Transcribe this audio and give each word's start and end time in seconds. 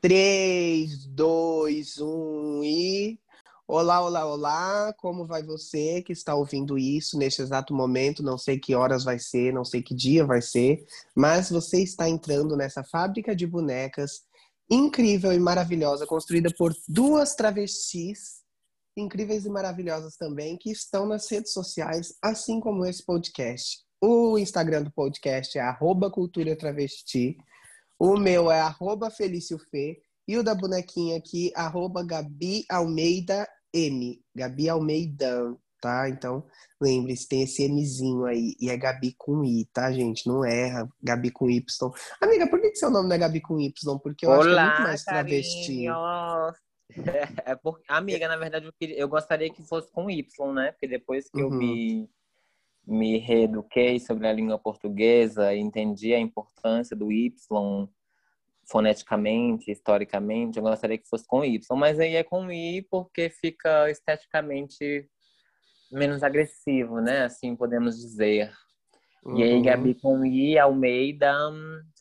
3, 0.00 1.06
2, 1.06 1.98
1 1.98 2.64
e. 2.64 3.20
Olá, 3.66 4.00
olá, 4.02 4.24
olá! 4.24 4.94
Como 4.94 5.26
vai 5.26 5.42
você 5.42 6.00
que 6.02 6.12
está 6.12 6.34
ouvindo 6.34 6.78
isso 6.78 7.18
neste 7.18 7.42
exato 7.42 7.74
momento? 7.74 8.22
Não 8.22 8.38
sei 8.38 8.58
que 8.58 8.74
horas 8.74 9.04
vai 9.04 9.18
ser, 9.18 9.52
não 9.52 9.64
sei 9.64 9.82
que 9.82 9.94
dia 9.94 10.24
vai 10.24 10.40
ser, 10.40 10.86
mas 11.14 11.50
você 11.50 11.82
está 11.82 12.08
entrando 12.08 12.56
nessa 12.56 12.82
fábrica 12.84 13.34
de 13.34 13.46
bonecas 13.46 14.22
incrível 14.70 15.32
e 15.32 15.38
maravilhosa, 15.38 16.06
construída 16.06 16.50
por 16.56 16.74
duas 16.86 17.34
travestis 17.34 18.38
incríveis 18.96 19.46
e 19.46 19.50
maravilhosas 19.50 20.16
também, 20.16 20.56
que 20.56 20.70
estão 20.70 21.06
nas 21.06 21.30
redes 21.30 21.52
sociais, 21.52 22.14
assim 22.22 22.60
como 22.60 22.84
esse 22.84 23.04
podcast. 23.04 23.78
O 24.00 24.38
Instagram 24.38 24.82
do 24.82 24.92
podcast 24.92 25.58
é 25.58 25.62
cultura 26.10 26.56
travesti. 26.56 27.36
O 27.98 28.16
meu 28.16 28.50
é 28.50 28.60
arroba 28.60 29.10
Felício 29.10 29.58
Fê. 29.58 30.00
E 30.26 30.36
o 30.36 30.42
da 30.42 30.54
bonequinha 30.54 31.16
aqui, 31.16 31.50
arroba 31.56 32.04
Gabi 32.04 32.64
Almeida 32.70 33.48
M. 33.72 34.22
Gabi 34.34 34.68
Almeida, 34.68 35.56
tá? 35.80 36.08
Então, 36.08 36.44
lembre-se, 36.80 37.26
tem 37.26 37.42
esse 37.42 37.68
Mzinho 37.68 38.26
aí. 38.26 38.54
E 38.60 38.70
é 38.70 38.76
Gabi 38.76 39.14
com 39.16 39.44
I, 39.44 39.64
tá, 39.72 39.90
gente? 39.90 40.26
Não 40.26 40.44
erra. 40.44 40.88
Gabi 41.02 41.30
com 41.30 41.48
Y. 41.48 41.92
Amiga, 42.20 42.46
por 42.48 42.60
que, 42.60 42.70
que 42.70 42.76
seu 42.76 42.90
nome 42.90 43.08
não 43.08 43.16
é 43.16 43.18
Gabi 43.18 43.40
com 43.40 43.58
Y? 43.58 43.98
Porque 43.98 44.26
eu 44.26 44.30
Olá, 44.30 44.38
acho 44.38 44.48
que 44.48 44.58
é 44.58 44.64
muito 44.64 44.82
mais 44.82 45.04
travesti. 45.04 45.86
É, 47.44 47.54
por... 47.54 47.82
Amiga, 47.86 48.26
na 48.26 48.38
verdade, 48.38 48.64
eu, 48.64 48.72
queria... 48.72 48.98
eu 48.98 49.06
gostaria 49.06 49.52
que 49.52 49.62
fosse 49.62 49.92
com 49.92 50.08
Y, 50.08 50.54
né? 50.54 50.72
Porque 50.72 50.88
depois 50.88 51.28
que 51.28 51.42
uhum. 51.42 51.52
eu 51.52 51.58
me 51.58 52.10
me 52.88 53.18
reeduquei 53.18 54.00
sobre 54.00 54.26
a 54.26 54.32
língua 54.32 54.58
portuguesa 54.58 55.54
entendi 55.54 56.14
a 56.14 56.18
importância 56.18 56.96
do 56.96 57.12
Y 57.12 57.34
foneticamente, 58.66 59.70
historicamente, 59.70 60.58
eu 60.58 60.62
gostaria 60.62 60.98
que 60.98 61.08
fosse 61.08 61.26
com 61.26 61.44
Y, 61.44 61.60
mas 61.72 61.98
aí 61.98 62.16
é 62.16 62.22
com 62.22 62.50
I 62.50 62.82
porque 62.90 63.30
fica 63.30 63.90
esteticamente 63.90 65.08
menos 65.90 66.22
agressivo, 66.22 67.00
né? 67.00 67.24
Assim 67.24 67.56
podemos 67.56 67.98
dizer. 67.98 68.52
Uhum. 69.24 69.38
E 69.38 69.42
aí, 69.42 69.54
uhum. 69.54 69.62
Gabi 69.62 69.94
com 69.94 70.24
I, 70.24 70.58
Almeida, 70.58 71.34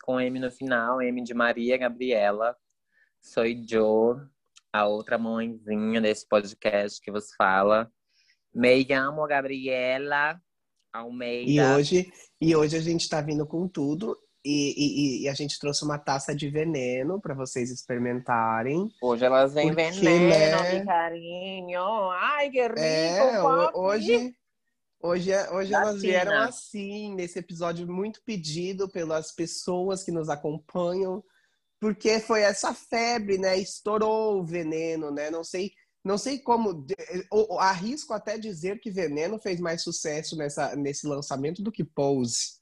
com 0.03 0.19
M 0.19 0.39
no 0.39 0.52
final, 0.52 1.02
M 1.02 1.23
de 1.23 1.33
Maria 1.33 1.77
Gabriela, 1.77 2.55
sou 3.21 3.45
Joe, 3.45 4.17
a 4.73 4.85
outra 4.85 5.17
mãezinha 5.17 6.02
desse 6.02 6.27
podcast 6.27 7.02
que 7.02 7.11
vos 7.11 7.33
fala. 7.35 7.89
Me 8.53 8.85
chamo 8.85 9.25
Gabriela, 9.25 10.39
Almeida. 10.97 11.51
E 11.51 11.61
hoje, 11.61 12.11
e 12.39 12.55
hoje 12.55 12.77
a 12.77 12.81
gente 12.81 13.01
está 13.01 13.21
vindo 13.21 13.45
com 13.45 13.67
tudo. 13.67 14.17
E, 14.45 14.73
e, 14.77 15.23
e, 15.23 15.29
a 15.29 15.33
gente 15.33 15.59
trouxe 15.59 15.83
uma 15.83 15.97
taça 15.97 16.33
de 16.33 16.49
veneno 16.49 17.19
para 17.19 17.33
vocês 17.33 17.69
experimentarem. 17.69 18.89
Hoje 19.01 19.25
elas 19.25 19.53
vêm 19.53 19.67
porque, 19.67 19.91
veneno, 19.91 20.63
né? 20.63 20.85
carinho. 20.85 21.81
Ai, 22.11 22.49
que 22.49 22.61
rico, 22.61 22.79
é, 22.79 23.41
hoje, 23.73 24.33
hoje, 25.01 25.31
hoje 25.51 25.73
elas 25.73 26.01
vieram 26.01 26.31
assim, 26.43 27.13
nesse 27.13 27.39
episódio 27.39 27.85
muito 27.91 28.21
pedido 28.23 28.87
pelas 28.87 29.33
pessoas 29.33 30.01
que 30.01 30.13
nos 30.13 30.29
acompanham, 30.29 31.21
porque 31.77 32.21
foi 32.21 32.41
essa 32.41 32.73
febre, 32.73 33.37
né? 33.37 33.57
Estourou 33.57 34.39
o 34.39 34.45
veneno, 34.45 35.11
né? 35.11 35.29
Não 35.29 35.43
sei 35.43 35.73
não 36.08 36.17
sei 36.17 36.39
como. 36.39 36.86
Arrisco 37.59 38.13
até 38.13 38.38
dizer 38.38 38.80
que 38.80 38.89
Veneno 38.89 39.38
fez 39.38 39.59
mais 39.59 39.83
sucesso 39.83 40.38
nessa, 40.38 40.75
nesse 40.75 41.05
lançamento 41.05 41.61
do 41.61 41.72
que 41.72 41.83
Pose. 41.83 42.58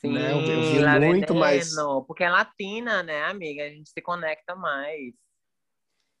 Sim, 0.00 0.14
né? 0.14 0.32
eu, 0.32 0.40
eu 0.40 0.62
vi 0.62 1.06
muito 1.06 1.34
Veneno, 1.34 1.34
mais. 1.34 1.72
Porque 2.06 2.24
é 2.24 2.30
latina, 2.30 3.02
né, 3.02 3.24
amiga? 3.24 3.62
A 3.62 3.68
gente 3.68 3.90
se 3.90 4.02
conecta 4.02 4.56
mais. 4.56 5.14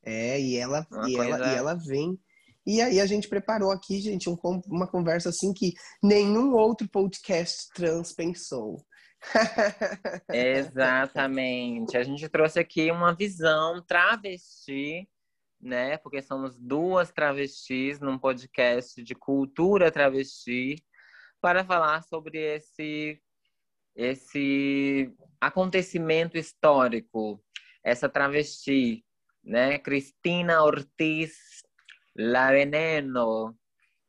É, 0.02 0.40
e 0.40 0.56
ela, 0.56 0.86
e 1.08 1.16
coisa... 1.16 1.34
ela, 1.34 1.52
e 1.52 1.56
ela 1.56 1.74
vem. 1.74 2.18
E 2.66 2.80
aí 2.80 3.00
a 3.00 3.06
gente 3.06 3.28
preparou 3.28 3.72
aqui, 3.72 4.00
gente, 4.00 4.30
um, 4.30 4.36
uma 4.66 4.86
conversa 4.86 5.30
assim 5.30 5.52
que 5.52 5.72
nenhum 6.02 6.54
outro 6.54 6.88
podcast 6.88 7.68
trans 7.74 8.12
pensou. 8.12 8.84
Exatamente. 10.32 11.96
A 11.96 12.02
gente 12.02 12.28
trouxe 12.28 12.60
aqui 12.60 12.90
uma 12.90 13.14
visão 13.14 13.82
travesti 13.82 15.08
né? 15.60 15.96
Porque 15.98 16.22
somos 16.22 16.56
duas 16.56 17.12
travestis 17.12 18.00
num 18.00 18.18
podcast 18.18 19.02
de 19.02 19.14
cultura 19.14 19.90
travesti 19.90 20.76
para 21.40 21.64
falar 21.64 22.02
sobre 22.02 22.38
esse 22.38 23.20
esse 23.94 25.12
acontecimento 25.40 26.38
histórico, 26.38 27.42
essa 27.82 28.08
travesti, 28.08 29.04
né? 29.42 29.78
Cristina 29.78 30.62
Ortiz 30.62 31.62
La 32.16 32.52
Veneno, 32.52 33.54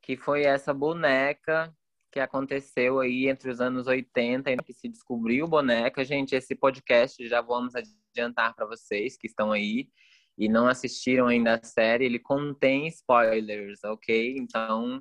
que 0.02 0.16
foi 0.16 0.44
essa 0.44 0.74
boneca 0.74 1.74
que 2.12 2.20
aconteceu 2.20 3.00
aí 3.00 3.28
entre 3.28 3.50
os 3.50 3.62
anos 3.62 3.88
80 3.88 4.52
e 4.52 4.58
que 4.58 4.74
se 4.74 4.90
descobriu 4.90 5.48
boneca. 5.48 6.04
Gente, 6.04 6.36
esse 6.36 6.54
podcast 6.56 7.26
já 7.28 7.42
vamos 7.42 7.74
adiantar 7.76 8.54
para 8.54 8.66
vocês 8.66 9.18
que 9.18 9.28
estão 9.28 9.52
aí 9.52 9.90
e 10.42 10.50
não 10.50 10.68
assistiram 10.68 11.28
ainda 11.28 11.54
a 11.54 11.64
série, 11.64 12.06
ele 12.06 12.18
contém 12.18 12.88
spoilers, 12.88 13.84
ok? 13.84 14.36
Então, 14.40 15.00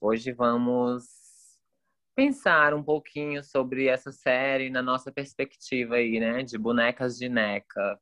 hoje 0.00 0.32
vamos 0.32 1.04
pensar 2.12 2.74
um 2.74 2.82
pouquinho 2.82 3.44
sobre 3.44 3.86
essa 3.86 4.10
série 4.10 4.70
na 4.70 4.82
nossa 4.82 5.12
perspectiva 5.12 5.94
aí, 5.94 6.18
né? 6.18 6.42
De 6.42 6.58
bonecas 6.58 7.16
de 7.16 7.28
NECA. 7.28 8.00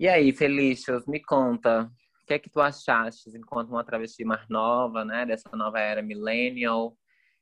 E 0.00 0.08
aí, 0.08 0.32
Felicius, 0.32 1.06
me 1.06 1.22
conta, 1.22 1.84
o 1.84 2.26
que 2.26 2.34
é 2.34 2.38
que 2.40 2.50
tu 2.50 2.60
achaste 2.60 3.30
enquanto 3.36 3.70
uma 3.70 3.84
travesti 3.84 4.24
mais 4.24 4.48
nova, 4.48 5.04
né? 5.04 5.24
Dessa 5.24 5.56
nova 5.56 5.78
era 5.78 6.02
millennial, 6.02 6.98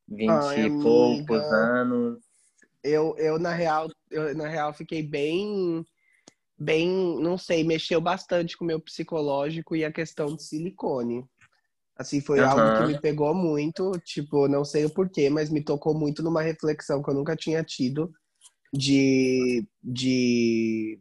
vinte 0.06 0.54
e 0.54 0.82
poucos 0.82 1.50
anos. 1.50 2.22
Eu, 2.84 3.16
eu, 3.16 3.38
na 3.38 3.54
real, 3.54 3.88
eu, 4.10 4.36
na 4.36 4.48
real, 4.48 4.74
fiquei 4.74 5.02
bem 5.02 5.82
bem, 6.58 6.88
não 7.20 7.38
sei, 7.38 7.62
mexeu 7.62 8.00
bastante 8.00 8.56
com 8.56 8.64
o 8.64 8.66
meu 8.66 8.80
psicológico 8.80 9.76
e 9.76 9.84
a 9.84 9.92
questão 9.92 10.34
de 10.34 10.42
silicone. 10.42 11.24
Assim, 11.96 12.20
foi 12.20 12.40
uhum. 12.40 12.46
algo 12.46 12.78
que 12.78 12.92
me 12.92 13.00
pegou 13.00 13.34
muito, 13.34 13.92
tipo, 14.04 14.46
não 14.48 14.64
sei 14.64 14.84
o 14.84 14.90
porquê, 14.90 15.28
mas 15.28 15.50
me 15.50 15.62
tocou 15.62 15.94
muito 15.94 16.22
numa 16.22 16.42
reflexão 16.42 17.02
que 17.02 17.10
eu 17.10 17.14
nunca 17.14 17.34
tinha 17.34 17.62
tido 17.64 18.12
de, 18.72 19.66
de, 19.82 20.98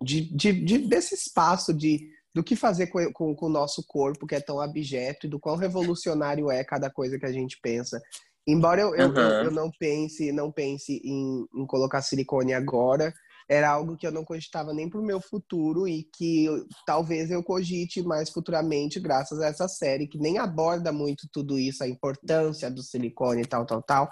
de, 0.00 0.22
de, 0.34 0.52
de 0.52 0.78
desse 0.78 1.14
espaço 1.14 1.74
de 1.74 2.16
do 2.34 2.44
que 2.44 2.54
fazer 2.54 2.86
com, 2.86 3.12
com, 3.12 3.34
com, 3.34 3.46
o 3.46 3.50
nosso 3.50 3.84
corpo, 3.84 4.26
que 4.26 4.34
é 4.34 4.40
tão 4.40 4.60
abjeto, 4.60 5.26
e 5.26 5.28
do 5.28 5.40
quão 5.40 5.56
revolucionário 5.56 6.50
é 6.50 6.62
cada 6.62 6.88
coisa 6.88 7.18
que 7.18 7.26
a 7.26 7.32
gente 7.32 7.58
pensa. 7.60 8.00
Embora 8.46 8.80
eu, 8.80 8.90
uhum. 8.90 8.94
eu, 8.94 9.14
eu, 9.14 9.44
eu, 9.44 9.50
não 9.50 9.70
pense, 9.76 10.30
não 10.30 10.52
pense 10.52 11.00
em, 11.04 11.44
em 11.52 11.66
colocar 11.66 12.00
silicone 12.00 12.54
agora, 12.54 13.12
era 13.48 13.70
algo 13.70 13.96
que 13.96 14.06
eu 14.06 14.12
não 14.12 14.24
cogitava 14.24 14.74
nem 14.74 14.90
para 14.90 15.00
o 15.00 15.04
meu 15.04 15.20
futuro 15.20 15.88
e 15.88 16.04
que 16.14 16.44
eu, 16.44 16.66
talvez 16.84 17.30
eu 17.30 17.42
cogite 17.42 18.02
mais 18.02 18.28
futuramente, 18.28 19.00
graças 19.00 19.40
a 19.40 19.46
essa 19.46 19.66
série, 19.66 20.06
que 20.06 20.18
nem 20.18 20.36
aborda 20.36 20.92
muito 20.92 21.26
tudo 21.32 21.58
isso, 21.58 21.82
a 21.82 21.88
importância 21.88 22.70
do 22.70 22.82
silicone 22.82 23.42
e 23.42 23.46
tal, 23.46 23.64
tal, 23.64 23.82
tal. 23.82 24.10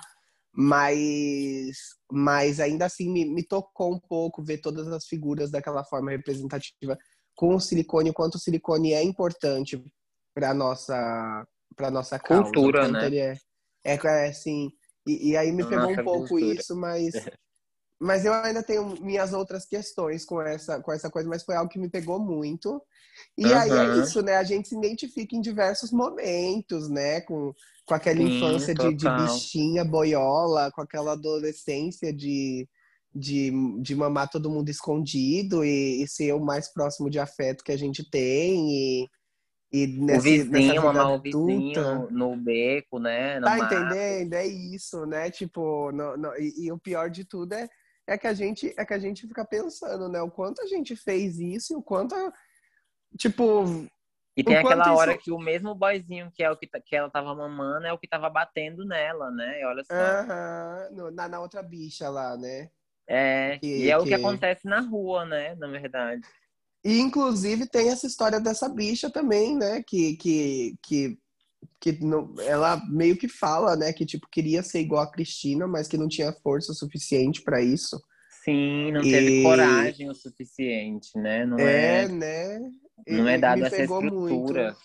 Mas, 0.51 1.77
mas 2.11 2.61
ainda 2.61 2.87
assim 2.87 3.13
me, 3.13 3.27
me 3.27 3.43
tocou 3.43 3.93
um 3.93 4.01
pouco 4.01 4.43
ver 4.43 4.59
todas 4.59 4.89
as 4.89 5.07
figuras 5.07 5.51
daquela 5.51 5.85
forma 5.85 6.11
representativa 6.11 6.97
com 7.35 7.55
o 7.55 7.61
silicone, 7.61 8.09
o 8.09 8.15
quanto 8.15 8.37
o 8.37 8.41
silicone 8.41 8.95
é 8.95 9.03
importante 9.03 9.85
para 10.35 10.55
nossa 10.55 11.47
para 11.77 11.91
nossa 11.91 12.19
causa. 12.19 12.45
Cultura, 12.45 12.89
né? 12.89 13.15
É, 13.15 13.37
é, 13.85 13.95
é 14.03 14.29
assim, 14.29 14.71
e, 15.07 15.33
e 15.33 15.37
aí 15.37 15.53
me 15.53 15.63
pegou 15.69 15.91
um 15.91 15.97
pouco 15.97 16.29
cultura. 16.29 16.55
isso, 16.55 16.75
mas 16.75 17.13
Mas 17.99 18.27
eu 18.27 18.35
ainda 18.35 18.63
tenho 18.63 19.01
minhas 19.01 19.33
outras 19.33 19.65
questões 19.65 20.25
com 20.25 20.41
essa, 20.43 20.81
com 20.81 20.93
essa 20.93 21.11
coisa, 21.11 21.29
mas 21.29 21.43
foi 21.43 21.57
algo 21.57 21.71
que 21.71 21.79
me 21.79 21.89
pegou 21.89 22.19
muito. 22.19 22.83
E 23.39 23.47
uhum. 23.47 23.59
aí 23.59 23.71
é 23.71 23.97
isso, 24.03 24.21
né? 24.21 24.37
A 24.37 24.45
gente 24.45 24.69
se 24.69 24.77
identifica 24.77 25.35
em 25.35 25.41
diversos 25.41 25.91
momentos, 25.91 26.91
né? 26.91 27.23
Com, 27.23 27.55
com 27.87 27.95
aquela 27.95 28.19
Sim, 28.19 28.37
infância 28.37 28.75
de, 28.75 28.95
de, 28.95 29.09
bichinha, 29.09 29.83
boiola, 29.83 30.71
com 30.73 30.83
aquela 30.83 31.13
adolescência 31.13 32.13
de, 32.13 32.69
de, 33.15 33.51
de 33.81 33.95
mamar 33.95 34.29
todo 34.29 34.51
mundo 34.51 34.69
escondido 34.69 35.65
e, 35.65 36.03
e 36.03 36.07
ser 36.09 36.35
o 36.35 36.41
mais 36.41 36.71
próximo 36.71 37.09
de 37.09 37.19
afeto 37.19 37.65
que 37.65 37.73
a 37.73 37.79
gente 37.79 38.09
tem. 38.11 38.69
E, 38.71 39.09
e 39.73 39.87
nessa, 39.87 40.19
o 40.19 40.23
vizinho, 40.23 40.83
mamar 40.83 41.15
o 41.15 41.23
vizinho 41.23 42.11
no 42.11 42.37
beco, 42.37 42.99
né? 42.99 43.41
No 43.41 43.47
tá 43.47 43.57
mato. 43.57 43.75
entendendo? 43.75 44.35
É 44.35 44.47
isso, 44.47 45.07
né? 45.07 45.31
Tipo, 45.31 45.91
no, 45.93 46.15
no, 46.19 46.37
e, 46.37 46.67
e 46.67 46.73
o 46.73 46.79
pior 46.79 47.09
de 47.09 47.25
tudo 47.25 47.55
é 47.55 47.67
é 48.07 48.17
que 48.17 48.27
a 48.27 48.35
gente 48.35 48.73
é 48.77 48.85
que 48.85 48.95
a 48.95 48.99
gente 48.99 49.27
fica 49.27 49.45
pensando, 49.45 50.09
né? 50.09 50.21
O 50.23 50.31
quanto 50.31 50.63
a 50.63 50.67
gente 50.67 50.95
fez 50.95 51.39
isso 51.39 51.73
e 51.73 51.77
o 51.77 51.83
quanto 51.83 52.15
tipo 53.19 53.65
e 54.37 54.45
tem 54.45 54.57
aquela 54.57 54.95
hora 54.95 55.13
isso... 55.13 55.23
que 55.23 55.33
o 55.33 55.39
mesmo 55.39 55.75
boyzinho 55.75 56.31
que 56.33 56.43
é 56.43 56.51
o 56.51 56.57
que, 56.57 56.67
tá, 56.67 56.79
que 56.79 56.95
ela 56.95 57.11
tava 57.11 57.35
mamando 57.35 57.87
é 57.87 57.93
o 57.93 57.99
que 57.99 58.07
tava 58.07 58.29
batendo 58.29 58.85
nela, 58.85 59.31
né? 59.31 59.61
E 59.61 59.65
olha 59.65 59.83
só. 59.85 59.95
Uhum. 59.95 61.11
na, 61.11 61.29
na 61.29 61.41
outra 61.41 61.63
bicha 61.63 62.09
lá, 62.09 62.37
né? 62.37 62.71
É, 63.09 63.59
que, 63.59 63.85
e 63.85 63.91
é 63.91 63.97
que... 63.97 64.03
o 64.03 64.05
que 64.05 64.15
acontece 64.15 64.67
na 64.67 64.81
rua, 64.81 65.25
né? 65.25 65.55
Na 65.55 65.69
verdade. 65.69 66.23
E, 66.85 67.01
inclusive, 67.01 67.67
tem 67.67 67.91
essa 67.91 68.07
história 68.07 68.39
dessa 68.39 68.69
bicha 68.69 69.11
também, 69.11 69.57
né? 69.57 69.83
Que, 69.87 70.17
que, 70.17 70.77
que, 70.83 71.19
que 71.81 71.93
não, 72.05 72.35
ela 72.41 72.83
meio 72.89 73.17
que 73.17 73.29
fala, 73.29 73.77
né? 73.77 73.93
Que, 73.93 74.05
tipo, 74.05 74.29
queria 74.31 74.63
ser 74.63 74.81
igual 74.81 75.03
a 75.03 75.11
Cristina, 75.11 75.67
mas 75.67 75.89
que 75.89 75.97
não 75.97 76.09
tinha 76.09 76.33
força 76.33 76.73
suficiente 76.73 77.43
para 77.43 77.63
isso. 77.63 78.01
Sim, 78.45 78.93
não 78.93 79.03
teve 79.03 79.41
e... 79.41 79.43
coragem 79.43 80.09
o 80.09 80.15
suficiente, 80.15 81.19
né? 81.19 81.45
Não 81.45 81.59
é, 81.59 82.05
é 82.05 82.09
né? 82.09 82.61
Não 83.09 83.29
é 83.29 83.39
dado 83.39 83.65
essa 83.65 83.83
estrutura. 83.83 84.65
Muito, 84.65 84.79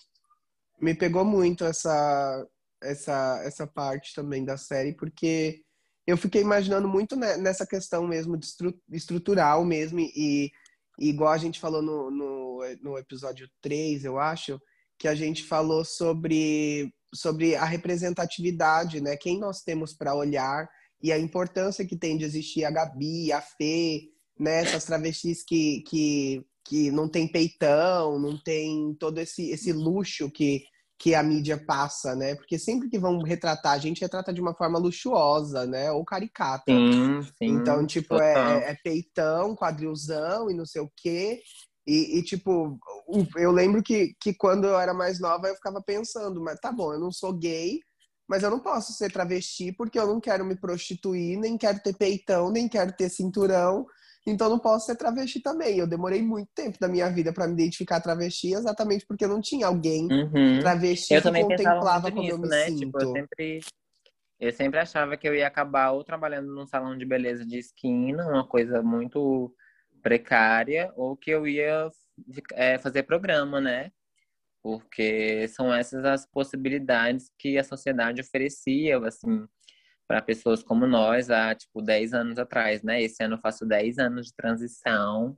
me 0.82 0.96
pegou 0.96 1.24
muito 1.24 1.64
essa, 1.64 2.48
essa, 2.82 3.42
essa 3.46 3.68
parte 3.68 4.16
também 4.16 4.44
da 4.44 4.58
série, 4.58 4.94
porque 4.94 5.62
eu 6.08 6.18
fiquei 6.18 6.42
imaginando 6.42 6.88
muito 6.88 7.16
nessa 7.16 7.66
questão 7.66 8.08
mesmo 8.08 8.36
de 8.36 8.48
estrutural 8.92 9.64
mesmo, 9.64 10.00
e, 10.00 10.52
e 11.00 11.10
igual 11.10 11.32
a 11.32 11.38
gente 11.38 11.60
falou 11.60 11.82
no, 11.82 12.10
no, 12.10 12.60
no 12.82 12.98
episódio 12.98 13.48
3, 13.62 14.04
eu 14.04 14.20
acho, 14.20 14.60
que 15.02 15.08
a 15.08 15.16
gente 15.16 15.44
falou 15.44 15.84
sobre, 15.84 16.94
sobre 17.12 17.56
a 17.56 17.66
representatividade, 17.66 19.02
né? 19.02 19.18
Quem 19.18 19.40
nós 19.40 19.64
temos 19.64 19.94
para 19.96 20.14
olhar 20.14 20.70
e 21.02 21.12
a 21.12 21.18
importância 21.18 21.84
que 21.84 21.98
tem 21.98 22.16
de 22.16 22.24
existir 22.24 22.66
a 22.66 22.70
Gabi, 22.70 23.32
a 23.32 23.42
Fê, 23.42 24.04
né? 24.40 24.62
Essas 24.62 24.86
travestis 24.86 25.44
que, 25.44 25.82
que, 25.88 26.46
que 26.64 26.92
não 26.92 27.10
tem 27.10 27.28
peitão, 27.28 28.20
não 28.20 28.38
tem 28.38 28.96
todo 29.00 29.18
esse, 29.18 29.50
esse 29.50 29.74
luxo 29.74 30.30
que, 30.30 30.62
que 31.00 31.16
a 31.16 31.24
mídia 31.24 31.58
passa, 31.58 32.16
né? 32.16 32.36
Porque 32.36 32.60
sempre 32.60 32.88
que 32.88 33.00
vão 33.00 33.24
retratar, 33.24 33.74
a 33.74 33.80
gente 33.80 34.02
retrata 34.02 34.32
de 34.32 34.40
uma 34.40 34.54
forma 34.54 34.78
luxuosa, 34.78 35.66
né? 35.66 35.92
Ou 35.92 36.06
caricata. 36.06 36.72
Sim, 36.72 37.24
sim. 37.24 37.48
Então, 37.48 37.88
tipo, 37.88 38.22
é, 38.22 38.70
é, 38.70 38.78
peitão, 38.84 39.56
quadrilzão 39.56 40.52
e 40.52 40.54
não 40.54 40.66
sei 40.68 40.80
o 40.84 40.92
quê. 40.96 41.42
E, 41.86 42.20
e, 42.20 42.24
tipo, 42.24 42.80
eu 43.36 43.52
lembro 43.52 43.82
que, 43.82 44.16
que 44.20 44.34
quando 44.34 44.66
eu 44.66 44.80
era 44.80 44.94
mais 44.94 45.20
nova, 45.20 45.48
eu 45.48 45.56
ficava 45.56 45.82
pensando, 45.82 46.42
mas 46.42 46.60
tá 46.60 46.72
bom, 46.72 46.94
eu 46.94 47.00
não 47.00 47.12
sou 47.12 47.34
gay, 47.34 47.80
mas 48.28 48.44
eu 48.44 48.52
não 48.52 48.60
posso 48.60 48.94
ser 48.94 49.12
travesti 49.12 49.72
porque 49.74 50.00
eu 50.00 50.08
não 50.08 50.20
quero 50.20 50.46
me 50.46 50.56
prostituir, 50.56 51.38
nem 51.38 51.58
quero 51.58 51.80
ter 51.82 51.96
peitão, 51.96 52.52
nem 52.52 52.68
quero 52.70 52.94
ter 52.94 53.10
cinturão. 53.10 53.86
Então 54.26 54.50
não 54.50 54.60
posso 54.60 54.86
ser 54.86 54.96
travesti 54.96 55.42
também. 55.42 55.80
Eu 55.80 55.88
demorei 55.88 56.22
muito 56.22 56.50
tempo 56.54 56.78
da 56.80 56.88
minha 56.88 57.10
vida 57.10 57.34
para 57.34 57.48
me 57.48 57.54
identificar 57.54 58.00
travesti, 58.00 58.54
exatamente 58.54 59.06
porque 59.06 59.26
não 59.26 59.42
tinha 59.42 59.66
alguém 59.66 60.08
uhum. 60.12 60.60
travesti 60.60 61.16
eu 61.16 61.22
que 61.22 61.42
contemplava 61.42 62.12
como 62.12 62.22
nisso, 62.22 62.36
eu 62.36 62.40
me 62.40 62.48
né? 62.48 62.66
sinto. 62.68 62.80
Tipo, 62.80 63.02
eu 63.02 63.12
sempre 63.12 63.60
eu 64.40 64.52
sempre 64.52 64.80
achava 64.80 65.18
que 65.18 65.28
eu 65.28 65.36
ia 65.36 65.48
acabar 65.48 65.92
ou 65.92 66.04
trabalhando 66.04 66.54
num 66.54 66.66
salão 66.66 66.98
de 66.98 67.06
beleza 67.06 67.46
de 67.46 67.58
esquina, 67.60 68.26
uma 68.28 68.48
coisa 68.48 68.82
muito 68.82 69.54
precária, 70.02 70.92
ou 70.96 71.16
que 71.16 71.32
eu 71.32 71.48
ia 71.48 71.90
é, 72.54 72.78
fazer 72.78 73.04
programa, 73.04 73.62
né? 73.62 73.92
Porque 74.64 75.48
são 75.50 75.74
essas 75.74 76.06
as 76.06 76.26
possibilidades 76.26 77.32
que 77.38 77.58
a 77.58 77.64
sociedade 77.64 78.22
oferecia, 78.22 78.98
assim, 79.00 79.48
para 80.08 80.22
pessoas 80.22 80.62
como 80.62 80.86
nós 80.86 81.30
há, 81.30 81.56
tipo, 81.56 81.82
10 81.82 82.14
anos 82.14 82.38
atrás, 82.38 82.84
né? 82.84 83.02
Esse 83.02 83.24
ano 83.24 83.36
eu 83.36 83.40
faço 83.40 83.66
10 83.66 83.98
anos 83.98 84.28
de 84.28 84.36
transição. 84.36 85.38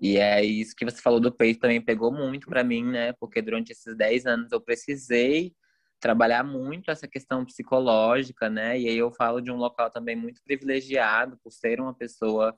E 0.00 0.18
é 0.18 0.44
isso 0.44 0.74
que 0.76 0.84
você 0.84 1.00
falou 1.00 1.20
do 1.20 1.32
peito 1.32 1.60
também 1.60 1.80
pegou 1.80 2.12
muito 2.12 2.46
para 2.48 2.64
mim, 2.64 2.84
né? 2.84 3.12
Porque 3.14 3.42
durante 3.42 3.72
esses 3.72 3.96
10 3.96 4.26
anos 4.26 4.52
eu 4.52 4.60
precisei 4.60 5.54
trabalhar 6.00 6.42
muito 6.42 6.90
essa 6.90 7.06
questão 7.06 7.44
psicológica, 7.44 8.48
né? 8.48 8.78
E 8.78 8.88
aí 8.88 8.96
eu 8.96 9.12
falo 9.12 9.40
de 9.40 9.50
um 9.50 9.56
local 9.56 9.90
também 9.90 10.16
muito 10.16 10.42
privilegiado 10.42 11.38
por 11.44 11.52
ser 11.52 11.80
uma 11.80 11.94
pessoa 11.94 12.54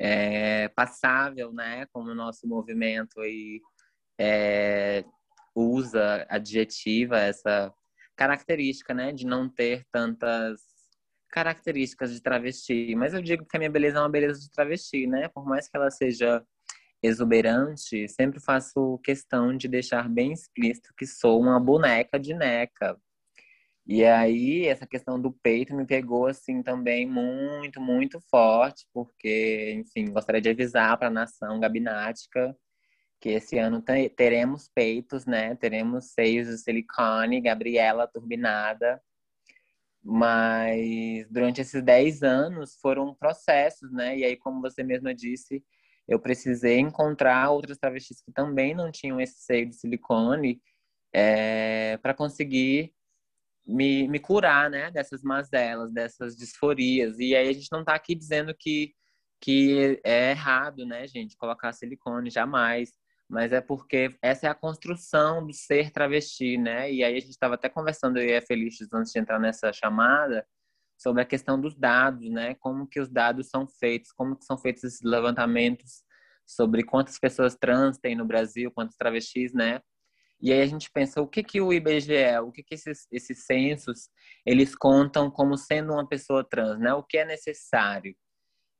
é, 0.00 0.68
passável, 0.68 1.52
né? 1.52 1.86
Como 1.92 2.10
o 2.10 2.14
nosso 2.14 2.48
movimento 2.48 3.20
aí 3.20 3.60
é, 4.18 5.04
usa 5.54 6.26
adjetiva 6.28 7.18
essa 7.18 7.72
característica, 8.16 8.92
né, 8.92 9.12
de 9.12 9.26
não 9.26 9.48
ter 9.48 9.86
tantas 9.90 10.60
características 11.30 12.12
de 12.12 12.20
travesti. 12.20 12.94
Mas 12.94 13.14
eu 13.14 13.22
digo 13.22 13.46
que 13.46 13.56
a 13.56 13.58
minha 13.58 13.70
beleza 13.70 13.98
é 13.98 14.00
uma 14.00 14.10
beleza 14.10 14.40
de 14.40 14.50
travesti, 14.50 15.06
né? 15.06 15.28
Por 15.28 15.46
mais 15.46 15.68
que 15.68 15.76
ela 15.76 15.90
seja 15.90 16.42
exuberante, 17.02 18.08
sempre 18.08 18.40
faço 18.40 18.98
questão 19.04 19.56
de 19.56 19.68
deixar 19.68 20.08
bem 20.08 20.32
explícito 20.32 20.92
que 20.96 21.06
sou 21.06 21.40
uma 21.40 21.58
boneca 21.58 22.18
de 22.18 22.34
neca. 22.34 22.98
E 23.92 24.04
aí, 24.04 24.68
essa 24.68 24.86
questão 24.86 25.20
do 25.20 25.32
peito 25.32 25.74
me 25.74 25.84
pegou, 25.84 26.28
assim, 26.28 26.62
também 26.62 27.04
muito, 27.04 27.80
muito 27.80 28.20
forte, 28.30 28.86
porque, 28.94 29.72
enfim, 29.74 30.12
gostaria 30.12 30.40
de 30.40 30.48
avisar 30.48 30.96
para 30.96 31.08
a 31.08 31.10
nação 31.10 31.58
gabinática 31.58 32.56
que 33.20 33.30
esse 33.30 33.58
ano 33.58 33.82
teremos 34.16 34.68
peitos, 34.72 35.26
né? 35.26 35.56
Teremos 35.56 36.12
seios 36.12 36.46
de 36.48 36.58
silicone, 36.58 37.40
Gabriela 37.40 38.06
turbinada. 38.06 39.02
Mas 40.04 41.28
durante 41.28 41.60
esses 41.60 41.82
10 41.82 42.22
anos 42.22 42.76
foram 42.80 43.12
processos, 43.16 43.90
né? 43.92 44.16
E 44.18 44.24
aí, 44.24 44.36
como 44.36 44.60
você 44.60 44.84
mesma 44.84 45.12
disse, 45.12 45.64
eu 46.08 46.20
precisei 46.20 46.78
encontrar 46.78 47.50
outras 47.50 47.78
travestis 47.78 48.22
que 48.22 48.32
também 48.32 48.72
não 48.72 48.92
tinham 48.92 49.20
esse 49.20 49.40
seio 49.40 49.68
de 49.68 49.74
silicone 49.76 50.62
é, 51.12 51.98
para 51.98 52.14
conseguir 52.14 52.94
me, 53.70 54.08
me 54.08 54.18
curar, 54.18 54.70
né? 54.70 54.90
Dessas 54.90 55.22
mazelas, 55.22 55.92
dessas 55.92 56.36
disforias. 56.36 57.18
E 57.18 57.34
aí 57.34 57.48
a 57.48 57.52
gente 57.52 57.68
não 57.72 57.80
está 57.80 57.94
aqui 57.94 58.14
dizendo 58.14 58.54
que, 58.58 58.92
que 59.40 60.00
é 60.04 60.30
errado, 60.32 60.86
né, 60.86 61.06
gente? 61.06 61.36
Colocar 61.36 61.72
silicone, 61.72 62.30
jamais 62.30 62.90
mas 63.30 63.52
é 63.52 63.60
porque 63.60 64.18
essa 64.20 64.48
é 64.48 64.50
a 64.50 64.54
construção 64.54 65.46
do 65.46 65.52
ser 65.52 65.92
travesti, 65.92 66.58
né? 66.58 66.92
E 66.92 67.04
aí 67.04 67.16
a 67.16 67.20
gente 67.20 67.30
estava 67.30 67.54
até 67.54 67.68
conversando, 67.68 68.18
eu 68.18 68.26
e 68.26 68.36
a 68.36 68.42
Felícios, 68.42 68.92
antes 68.92 69.12
de 69.12 69.20
entrar 69.20 69.38
nessa 69.38 69.72
chamada, 69.72 70.44
sobre 70.98 71.22
a 71.22 71.24
questão 71.24 71.58
dos 71.58 71.76
dados, 71.76 72.28
né? 72.28 72.56
Como 72.56 72.88
que 72.88 72.98
os 72.98 73.08
dados 73.08 73.48
são 73.48 73.68
feitos, 73.68 74.10
como 74.12 74.36
que 74.36 74.44
são 74.44 74.58
feitos 74.58 74.82
esses 74.82 75.00
levantamentos 75.02 76.02
sobre 76.44 76.82
quantas 76.82 77.20
pessoas 77.20 77.54
trans 77.54 77.98
tem 77.98 78.16
no 78.16 78.24
Brasil, 78.24 78.72
quantos 78.72 78.96
travestis, 78.96 79.54
né? 79.54 79.80
E 80.40 80.52
aí 80.52 80.62
a 80.62 80.66
gente 80.66 80.90
pensa, 80.90 81.20
o 81.20 81.28
que 81.28 81.42
que 81.42 81.60
o 81.60 81.72
IBGE, 81.72 82.38
o 82.42 82.50
que 82.50 82.62
que 82.62 82.74
esses, 82.74 83.06
esses 83.12 83.44
censos, 83.44 84.08
eles 84.46 84.74
contam 84.74 85.30
como 85.30 85.56
sendo 85.56 85.92
uma 85.92 86.08
pessoa 86.08 86.42
trans, 86.42 86.78
né? 86.78 86.94
O 86.94 87.02
que 87.02 87.18
é 87.18 87.24
necessário? 87.24 88.14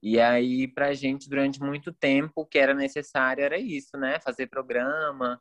E 0.03 0.19
aí, 0.19 0.67
para 0.67 0.89
a 0.89 0.95
gente, 0.95 1.29
durante 1.29 1.61
muito 1.61 1.93
tempo, 1.93 2.33
o 2.37 2.47
que 2.47 2.59
era 2.59 2.73
necessário 2.73 3.45
era 3.45 3.59
isso, 3.59 3.99
né? 3.99 4.19
Fazer 4.21 4.47
programa, 4.47 5.39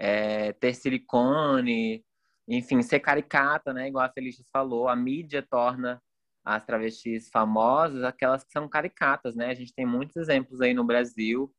é, 0.00 0.52
ter 0.54 0.74
silicone, 0.74 2.04
enfim, 2.48 2.82
ser 2.82 2.98
caricata, 2.98 3.72
né? 3.72 3.86
Igual 3.86 4.04
a 4.04 4.12
Felícia 4.12 4.44
falou, 4.52 4.88
a 4.88 4.96
mídia 4.96 5.46
torna 5.48 6.02
as 6.44 6.64
travestis 6.64 7.28
famosas 7.30 8.02
aquelas 8.02 8.42
que 8.42 8.50
são 8.50 8.68
caricatas, 8.68 9.36
né? 9.36 9.46
A 9.46 9.54
gente 9.54 9.72
tem 9.72 9.86
muitos 9.86 10.16
exemplos 10.16 10.60
aí 10.60 10.74
no 10.74 10.84
Brasil. 10.84 11.54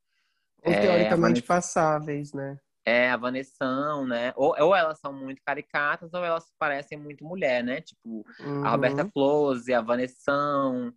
Ou 0.66 0.74
é, 0.74 0.82
teoricamente 0.82 1.42
Vanessa... 1.42 1.48
passáveis, 1.48 2.34
né? 2.34 2.58
É, 2.86 3.10
a 3.10 3.18
Vanessão, 3.18 4.06
né? 4.06 4.34
Ou, 4.36 4.56
ou 4.60 4.76
elas 4.76 5.00
são 5.00 5.14
muito 5.14 5.42
caricatas 5.46 6.14
ou 6.14 6.24
elas 6.24 6.52
parecem 6.60 6.98
muito 6.98 7.24
mulher, 7.24 7.64
né? 7.64 7.80
Tipo, 7.80 8.26
uhum. 8.42 8.66
a 8.66 8.70
Roberta 8.70 9.10
Close, 9.10 9.74
a 9.74 9.82
Vanessão, 9.82 10.94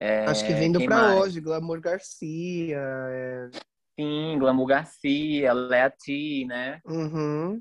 é, 0.00 0.24
Acho 0.26 0.46
que 0.46 0.54
vindo 0.54 0.84
para 0.84 1.16
hoje, 1.16 1.40
Glamour 1.40 1.80
Garcia. 1.80 2.78
É... 2.80 3.50
Sim, 3.98 4.38
Glamour 4.38 4.66
Garcia, 4.66 5.52
Lea 5.52 5.90
T, 5.90 6.44
né? 6.46 6.80
Uhum. 6.84 7.60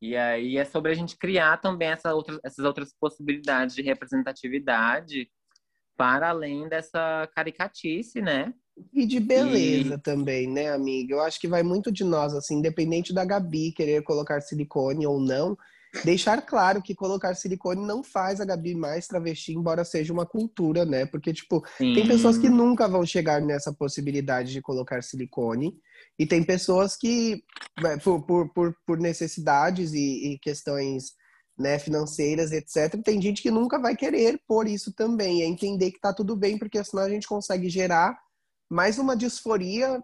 E 0.00 0.16
aí 0.16 0.56
é 0.56 0.64
sobre 0.64 0.90
a 0.90 0.94
gente 0.94 1.16
criar 1.16 1.58
também 1.58 1.88
essa 1.88 2.12
outra, 2.12 2.40
essas 2.44 2.64
outras 2.64 2.92
possibilidades 2.98 3.76
de 3.76 3.82
representatividade 3.82 5.30
para 5.96 6.30
além 6.30 6.68
dessa 6.68 7.28
caricatice, 7.36 8.20
né? 8.20 8.52
E 8.92 9.06
de 9.06 9.20
beleza 9.20 9.94
e... 9.94 9.98
também, 9.98 10.48
né, 10.48 10.70
amiga? 10.70 11.14
Eu 11.14 11.20
acho 11.20 11.40
que 11.40 11.48
vai 11.48 11.62
muito 11.62 11.92
de 11.92 12.04
nós, 12.04 12.34
assim, 12.34 12.56
independente 12.56 13.12
da 13.12 13.24
Gabi 13.24 13.72
querer 13.72 14.02
colocar 14.02 14.40
silicone 14.40 15.06
ou 15.06 15.20
não, 15.20 15.56
Deixar 16.04 16.40
claro 16.40 16.80
que 16.80 16.94
colocar 16.94 17.34
silicone 17.34 17.84
não 17.86 18.02
faz 18.02 18.40
a 18.40 18.46
Gabi 18.46 18.74
mais 18.74 19.06
travesti, 19.06 19.52
embora 19.52 19.84
seja 19.84 20.10
uma 20.10 20.24
cultura, 20.24 20.86
né? 20.86 21.04
Porque, 21.04 21.34
tipo, 21.34 21.62
Sim. 21.76 21.94
tem 21.94 22.06
pessoas 22.06 22.38
que 22.38 22.48
nunca 22.48 22.88
vão 22.88 23.04
chegar 23.04 23.42
nessa 23.42 23.74
possibilidade 23.74 24.52
de 24.52 24.62
colocar 24.62 25.02
silicone. 25.02 25.74
E 26.18 26.24
tem 26.24 26.42
pessoas 26.42 26.96
que, 26.96 27.44
né, 27.80 27.98
por, 27.98 28.22
por, 28.24 28.48
por, 28.54 28.74
por 28.86 28.98
necessidades 28.98 29.92
e, 29.92 30.32
e 30.32 30.38
questões 30.38 31.12
né, 31.58 31.78
financeiras, 31.78 32.52
etc., 32.52 32.98
tem 33.04 33.20
gente 33.20 33.42
que 33.42 33.50
nunca 33.50 33.78
vai 33.78 33.94
querer 33.94 34.40
por 34.48 34.66
isso 34.66 34.94
também. 34.94 35.42
É 35.42 35.44
entender 35.44 35.90
que 35.90 36.00
tá 36.00 36.12
tudo 36.14 36.34
bem, 36.34 36.56
porque 36.56 36.82
senão 36.82 37.02
a 37.02 37.10
gente 37.10 37.28
consegue 37.28 37.68
gerar 37.68 38.18
mais 38.72 38.98
uma 38.98 39.14
disforia 39.14 40.02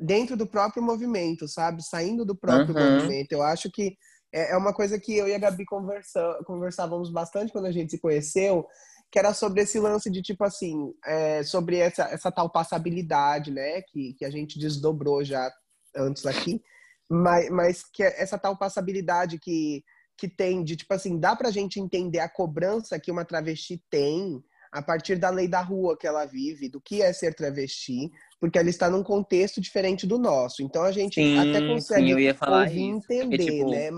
dentro 0.00 0.38
do 0.38 0.46
próprio 0.46 0.82
movimento, 0.82 1.46
sabe? 1.46 1.84
Saindo 1.84 2.24
do 2.24 2.34
próprio 2.34 2.74
uhum. 2.74 2.94
movimento. 2.94 3.32
Eu 3.32 3.42
acho 3.42 3.70
que 3.70 3.94
é, 4.32 4.52
é 4.52 4.56
uma 4.56 4.72
coisa 4.72 4.98
que 4.98 5.14
eu 5.14 5.28
e 5.28 5.34
a 5.34 5.38
Gabi 5.38 5.66
conversa, 5.66 6.38
conversávamos 6.46 7.10
bastante 7.10 7.52
quando 7.52 7.66
a 7.66 7.72
gente 7.72 7.90
se 7.90 8.00
conheceu, 8.00 8.66
que 9.12 9.18
era 9.18 9.34
sobre 9.34 9.60
esse 9.60 9.78
lance 9.78 10.10
de 10.10 10.22
tipo 10.22 10.44
assim, 10.44 10.94
é, 11.04 11.42
sobre 11.42 11.76
essa, 11.76 12.04
essa 12.04 12.32
tal 12.32 12.50
passabilidade, 12.50 13.50
né? 13.50 13.82
Que, 13.82 14.14
que 14.14 14.24
a 14.24 14.30
gente 14.30 14.58
desdobrou 14.58 15.22
já 15.22 15.52
antes 15.94 16.24
aqui, 16.24 16.62
mas, 17.10 17.50
mas 17.50 17.84
que 17.84 18.02
é 18.02 18.22
essa 18.22 18.38
tal 18.38 18.56
passabilidade 18.56 19.38
que, 19.38 19.84
que 20.16 20.26
tem 20.26 20.64
de 20.64 20.74
tipo 20.74 20.92
assim, 20.94 21.20
dá 21.20 21.36
pra 21.36 21.50
gente 21.50 21.78
entender 21.78 22.20
a 22.20 22.30
cobrança 22.30 22.98
que 22.98 23.10
uma 23.10 23.26
travesti 23.26 23.82
tem 23.90 24.42
a 24.72 24.82
partir 24.82 25.16
da 25.16 25.30
lei 25.30 25.48
da 25.48 25.60
rua 25.60 25.96
que 25.96 26.06
ela 26.06 26.24
vive, 26.24 26.68
do 26.68 26.80
que 26.80 27.02
é 27.02 27.12
ser 27.12 27.34
travesti, 27.34 28.10
porque 28.40 28.58
ela 28.58 28.68
está 28.68 28.90
num 28.90 29.02
contexto 29.02 29.60
diferente 29.60 30.06
do 30.06 30.18
nosso. 30.18 30.62
Então 30.62 30.82
a 30.82 30.92
gente 30.92 31.14
sim, 31.14 31.38
até 31.38 31.66
consegue 31.66 32.06
sim, 32.06 32.12
ouvir 32.12 32.76
e 32.76 32.80
entender, 32.82 33.28
porque, 33.28 33.52
tipo, 33.52 33.70
né? 33.70 33.90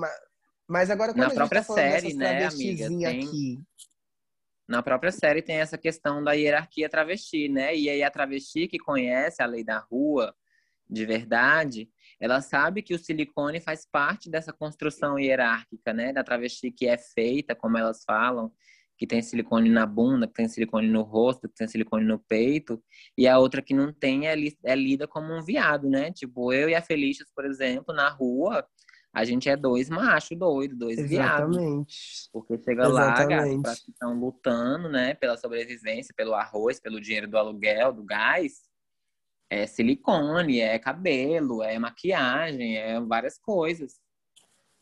Mas 0.69 0.91
agora 0.91 1.13
quando 1.13 1.29
na 1.29 1.35
própria 1.35 1.65
tá 1.65 1.75
série, 1.75 2.15
né, 2.15 2.45
amiga, 2.45 2.89
tem... 2.89 3.07
aqui, 3.07 3.59
na 4.69 4.83
própria 4.83 5.11
série 5.11 5.41
tem 5.41 5.57
essa 5.57 5.79
questão 5.79 6.23
da 6.23 6.33
hierarquia 6.33 6.89
travesti, 6.91 7.49
né? 7.49 7.75
E 7.75 7.89
aí 7.89 8.03
a 8.03 8.11
travesti 8.11 8.69
que 8.69 8.79
conhece 8.79 9.43
a 9.43 9.47
lei 9.47 9.65
da 9.65 9.79
rua 9.79 10.35
de 10.91 11.05
verdade, 11.05 11.91
ela 12.19 12.41
sabe 12.41 12.83
que 12.83 12.95
o 12.95 12.99
silicone 12.99 13.61
faz 13.61 13.87
parte 13.91 14.31
dessa 14.31 14.53
construção 14.53 15.19
hierárquica, 15.19 15.93
né? 15.93 16.13
Da 16.13 16.25
travesti 16.25 16.71
que 16.71 16.87
é 16.87 16.97
feita, 16.97 17.55
como 17.55 17.77
elas 17.77 18.05
falam, 18.05 18.51
que 18.99 19.07
tem 19.07 19.23
silicone 19.23 19.71
na 19.71 19.87
bunda, 19.87 20.27
que 20.27 20.35
tem 20.35 20.49
silicone 20.49 20.89
no 20.89 21.03
rosto, 21.03 21.49
que 21.49 21.55
tem 21.55 21.69
silicone 21.69 22.05
no 22.05 22.19
peito, 22.19 22.83
e 23.17 23.29
a 23.29 23.39
outra 23.39 23.63
que 23.63 23.73
não 23.73 23.93
tem 23.93 24.27
é, 24.27 24.35
li 24.35 24.59
é 24.65 24.75
lida 24.75 25.07
como 25.07 25.33
um 25.33 25.43
viado, 25.43 25.89
né? 25.89 26.11
Tipo, 26.11 26.53
eu 26.53 26.69
e 26.69 26.75
a 26.75 26.83
Felicitas, 26.83 27.31
por 27.33 27.47
exemplo, 27.47 27.95
na 27.95 28.09
rua, 28.09 28.67
a 29.15 29.25
gente 29.25 29.49
é 29.49 29.57
dois 29.57 29.89
machos 29.89 30.37
doidos, 30.37 30.77
dois 30.77 30.99
Exatamente. 30.99 31.59
viados. 31.59 32.29
Porque 32.33 32.59
chega 32.59 32.89
Exatamente. 32.89 33.67
lá, 33.67 33.75
que 33.75 33.91
estão 33.91 34.19
lutando, 34.19 34.89
né, 34.89 35.15
pela 35.15 35.37
sobrevivência, 35.37 36.13
pelo 36.17 36.35
arroz, 36.35 36.81
pelo 36.81 37.01
dinheiro 37.01 37.29
do 37.29 37.39
aluguel, 37.39 37.93
do 37.93 38.03
gás. 38.03 38.69
É 39.49 39.67
silicone, 39.67 40.61
é 40.61 40.79
cabelo, 40.79 41.63
é 41.63 41.79
maquiagem, 41.79 42.77
é 42.77 43.01
várias 43.01 43.39
coisas. 43.39 43.95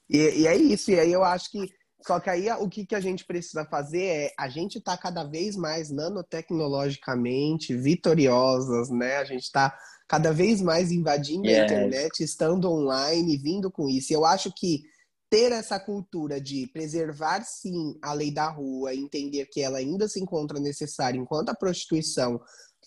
E, 0.09 0.43
e 0.43 0.47
é 0.47 0.57
isso, 0.57 0.91
e 0.91 0.99
aí 0.99 1.13
eu 1.13 1.23
acho 1.23 1.51
que 1.51 1.76
só 2.05 2.21
que 2.21 2.31
aí 2.31 2.51
o 2.53 2.69
que, 2.69 2.85
que 2.85 2.95
a 2.95 3.01
gente 3.01 3.25
precisa 3.25 3.65
fazer 3.65 4.05
é 4.05 4.33
a 4.39 4.49
gente 4.49 4.81
tá 4.81 4.97
cada 4.97 5.25
vez 5.25 5.57
mais 5.57 5.91
nanotecnologicamente 5.91 7.75
vitoriosas, 7.75 8.91
né? 8.91 9.17
A 9.17 9.25
gente 9.25 9.51
tá 9.51 9.77
cada 10.09 10.33
vez 10.33 10.61
mais 10.61 10.93
invadindo 10.93 11.47
yes. 11.47 11.59
a 11.59 11.65
internet, 11.65 12.23
estando 12.23 12.71
online, 12.71 13.37
vindo 13.37 13.71
com 13.71 13.89
isso. 13.89 14.13
E 14.13 14.15
eu 14.15 14.25
acho 14.25 14.53
que 14.55 14.83
ter 15.29 15.51
essa 15.51 15.81
cultura 15.81 16.41
de 16.41 16.69
preservar 16.69 17.43
sim 17.45 17.99
a 18.01 18.13
lei 18.13 18.33
da 18.33 18.49
rua, 18.49 18.95
entender 18.95 19.47
que 19.47 19.61
ela 19.61 19.79
ainda 19.79 20.07
se 20.09 20.21
encontra 20.21 20.61
necessária 20.61 21.19
enquanto 21.19 21.49
a 21.49 21.55
prostituição 21.55 22.41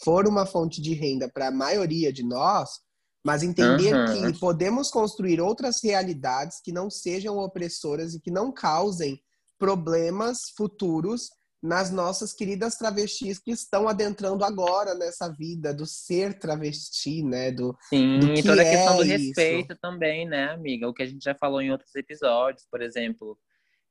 for 0.04 0.28
uma 0.28 0.46
fonte 0.46 0.82
de 0.82 0.94
renda 0.94 1.30
para 1.30 1.48
a 1.48 1.52
maioria 1.52 2.14
de 2.14 2.24
nós, 2.24 2.80
mas 3.24 3.44
entender 3.44 3.94
uhum. 3.94 4.32
que 4.32 4.40
podemos 4.40 4.90
construir 4.90 5.42
outras 5.42 5.84
realidades 5.84 6.60
que 6.64 6.72
não 6.72 6.90
sejam 6.90 7.38
opressoras 7.38 8.14
e 8.14 8.20
que 8.20 8.32
não 8.32 8.52
causem 8.52 9.20
problemas 9.58 10.52
futuros 10.56 11.30
nas 11.62 11.92
nossas 11.92 12.34
queridas 12.34 12.76
travestis 12.76 13.38
que 13.38 13.52
estão 13.52 13.88
adentrando 13.88 14.46
agora 14.46 14.96
nessa 14.96 15.28
vida 15.28 15.74
do 15.74 15.86
ser 15.86 16.40
travesti, 16.40 17.22
né? 17.22 17.52
Do, 17.52 17.78
Sim, 17.90 18.20
do 18.20 18.34
e 18.34 18.42
toda 18.42 18.62
a 18.62 18.66
questão 18.66 18.94
é 18.94 18.98
do 18.98 19.04
respeito 19.04 19.74
isso. 19.74 19.82
também, 19.82 20.26
né, 20.26 20.52
amiga? 20.52 20.88
O 20.88 20.94
que 20.94 21.04
a 21.04 21.06
gente 21.06 21.22
já 21.22 21.36
falou 21.36 21.62
em 21.62 21.70
outros 21.70 21.94
episódios, 21.96 22.66
por 22.72 22.82
exemplo, 22.82 23.38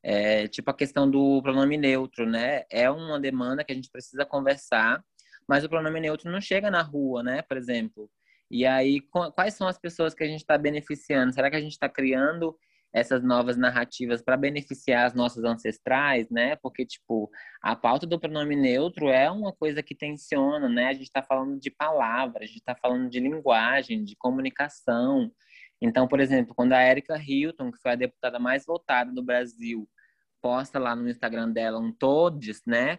é, 0.03 0.49
tipo 0.49 0.71
a 0.71 0.75
questão 0.75 1.11
do 1.11 1.43
pronome 1.43 1.77
neutro, 1.77 2.25
né? 2.27 2.63
É 2.71 2.91
uma 2.91 3.21
demanda 3.21 3.63
que 3.63 3.73
a 3.73 3.75
gente 3.75 3.91
precisa 3.91 4.25
conversar, 4.25 5.05
mas 5.47 5.63
o 5.63 5.69
pronome 5.69 6.01
neutro 6.01 6.31
não 6.33 6.41
chega 6.41 6.71
na 6.71 6.81
rua, 6.81 7.23
né? 7.23 7.43
Por 7.43 7.59
exemplo. 7.59 8.11
E 8.51 8.65
aí, 8.67 9.01
quais 9.35 9.55
são 9.55 9.69
as 9.69 9.79
pessoas 9.79 10.15
que 10.15 10.25
a 10.25 10.27
gente 10.27 10.41
está 10.41 10.57
beneficiando? 10.57 11.33
Será 11.33 11.51
que 11.51 11.57
a 11.57 11.61
gente 11.61 11.73
está 11.73 11.89
criando 11.89 12.57
essas 12.93 13.23
novas 13.23 13.57
narrativas 13.57 14.23
para 14.23 14.37
beneficiar 14.37 15.07
as 15.07 15.15
nossas 15.15 15.45
ancestrais, 15.45 16.29
né? 16.31 16.57
Porque, 16.57 16.87
tipo, 16.87 17.31
a 17.63 17.77
pauta 17.77 18.07
do 18.07 18.19
pronome 18.19 18.57
neutro 18.57 19.09
é 19.09 19.31
uma 19.31 19.53
coisa 19.53 19.83
que 19.83 19.95
tensiona, 19.95 20.69
né? 20.69 20.87
A 20.87 20.93
gente 20.93 21.05
está 21.05 21.23
falando 21.23 21.61
de 21.61 21.71
palavras, 21.71 22.43
a 22.43 22.47
gente 22.47 22.59
está 22.59 22.75
falando 22.75 23.11
de 23.11 23.21
linguagem, 23.21 24.05
de 24.05 24.17
comunicação. 24.17 25.31
Então, 25.81 26.09
por 26.09 26.19
exemplo, 26.21 26.55
quando 26.55 26.73
a 26.73 26.83
Erika 26.83 27.17
Hilton, 27.17 27.71
que 27.71 27.79
foi 27.79 27.93
a 27.93 27.97
deputada 27.97 28.39
mais 28.39 28.65
votada 28.65 29.13
do 29.13 29.23
Brasil, 29.23 29.89
posta 30.41 30.79
lá 30.79 30.97
no 30.97 31.09
Instagram 31.09 31.51
dela 31.51 31.79
um 31.79 31.93
todes, 31.93 32.63
né? 32.67 32.99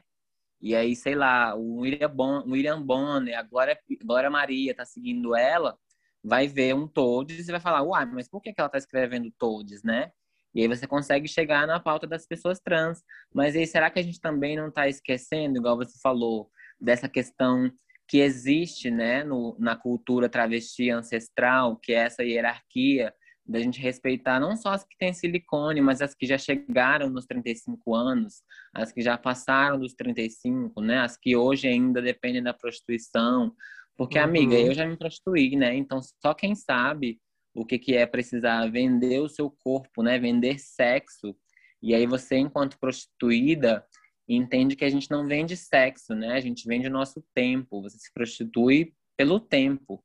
E 0.62 0.76
aí, 0.76 0.96
sei 0.96 1.16
lá, 1.16 1.56
o 1.56 1.78
William, 1.78 2.10
bon, 2.10 2.44
William 2.50 2.82
Bonner, 2.82 3.38
a 3.38 3.44
Glória, 3.44 3.80
Glória 4.04 4.30
Maria 4.30 4.76
tá 4.76 4.86
seguindo 4.86 5.36
ela, 5.36 5.78
vai 6.24 6.48
ver 6.48 6.76
um 6.76 6.88
todes 6.88 7.48
e 7.48 7.52
vai 7.52 7.62
falar, 7.62 7.82
uai, 7.84 8.06
mas 8.06 8.28
por 8.28 8.42
que, 8.42 8.54
que 8.54 8.60
ela 8.60 8.70
tá 8.70 8.78
escrevendo 8.78 9.32
todes, 9.38 9.84
né? 9.84 10.12
E 10.54 10.62
aí 10.62 10.68
você 10.68 10.88
consegue 10.88 11.28
chegar 11.28 11.68
na 11.68 11.80
pauta 11.80 12.08
das 12.08 12.26
pessoas 12.26 12.60
trans. 12.60 13.04
Mas 13.34 13.56
aí, 13.56 13.66
será 13.68 13.90
que 13.90 14.00
a 14.00 14.04
gente 14.04 14.20
também 14.20 14.58
não 14.58 14.68
está 14.70 14.88
esquecendo, 14.88 15.60
igual 15.60 15.78
você 15.78 15.98
falou, 16.02 16.50
dessa 16.80 17.08
questão 17.08 17.72
que 18.08 18.18
existe 18.18 18.90
né, 18.90 19.24
no, 19.24 19.56
na 19.60 19.76
cultura 19.76 20.28
travesti 20.28 20.90
ancestral, 20.90 21.78
que 21.78 21.94
é 21.94 21.98
essa 22.06 22.24
hierarquia 22.24 23.14
da 23.50 23.60
gente 23.60 23.82
respeitar 23.82 24.40
não 24.40 24.56
só 24.56 24.70
as 24.70 24.84
que 24.84 24.96
têm 24.96 25.12
silicone, 25.12 25.82
mas 25.82 26.04
as 26.04 26.14
que 26.14 26.28
já 26.28 26.38
chegaram 26.38 27.10
nos 27.10 27.26
35 27.26 27.96
anos, 27.96 28.44
as 28.72 28.92
que 28.92 29.02
já 29.02 29.18
passaram 29.18 29.80
dos 29.80 29.96
35, 29.96 30.80
né? 30.82 31.00
As 31.00 31.18
que 31.18 31.36
hoje 31.36 31.68
ainda 31.68 32.00
dependem 32.00 32.44
da 32.44 32.54
prostituição. 32.54 33.52
Porque, 33.98 34.20
uhum. 34.20 34.26
amiga, 34.26 34.56
eu 34.56 34.72
já 34.74 34.86
me 34.86 34.96
prostituí, 34.96 35.56
né? 35.56 35.76
Então, 35.76 36.00
só 36.22 36.34
quem 36.36 36.54
sabe 36.54 37.20
o 37.56 37.66
que, 37.66 37.80
que 37.80 37.96
é 37.96 38.06
precisar 38.06 38.70
vender 38.72 39.20
o 39.20 39.28
seu 39.28 39.50
corpo, 39.50 40.04
né? 40.04 40.20
Vender 40.20 40.60
sexo. 40.60 41.36
E 41.82 41.96
aí 41.96 42.06
você, 42.06 42.38
enquanto 42.38 42.78
prostituída, 42.80 43.84
entende 44.28 44.76
que 44.76 44.86
a 44.86 44.90
gente 44.90 45.10
não 45.10 45.28
vende 45.28 45.58
sexo, 45.58 46.14
né? 46.14 46.34
A 46.34 46.40
gente 46.40 46.68
vende 46.68 46.88
o 46.88 46.92
nosso 46.92 47.26
tempo. 47.34 47.82
Você 47.82 47.98
se 47.98 48.14
prostitui 48.14 48.94
pelo 49.18 49.40
tempo. 49.40 50.04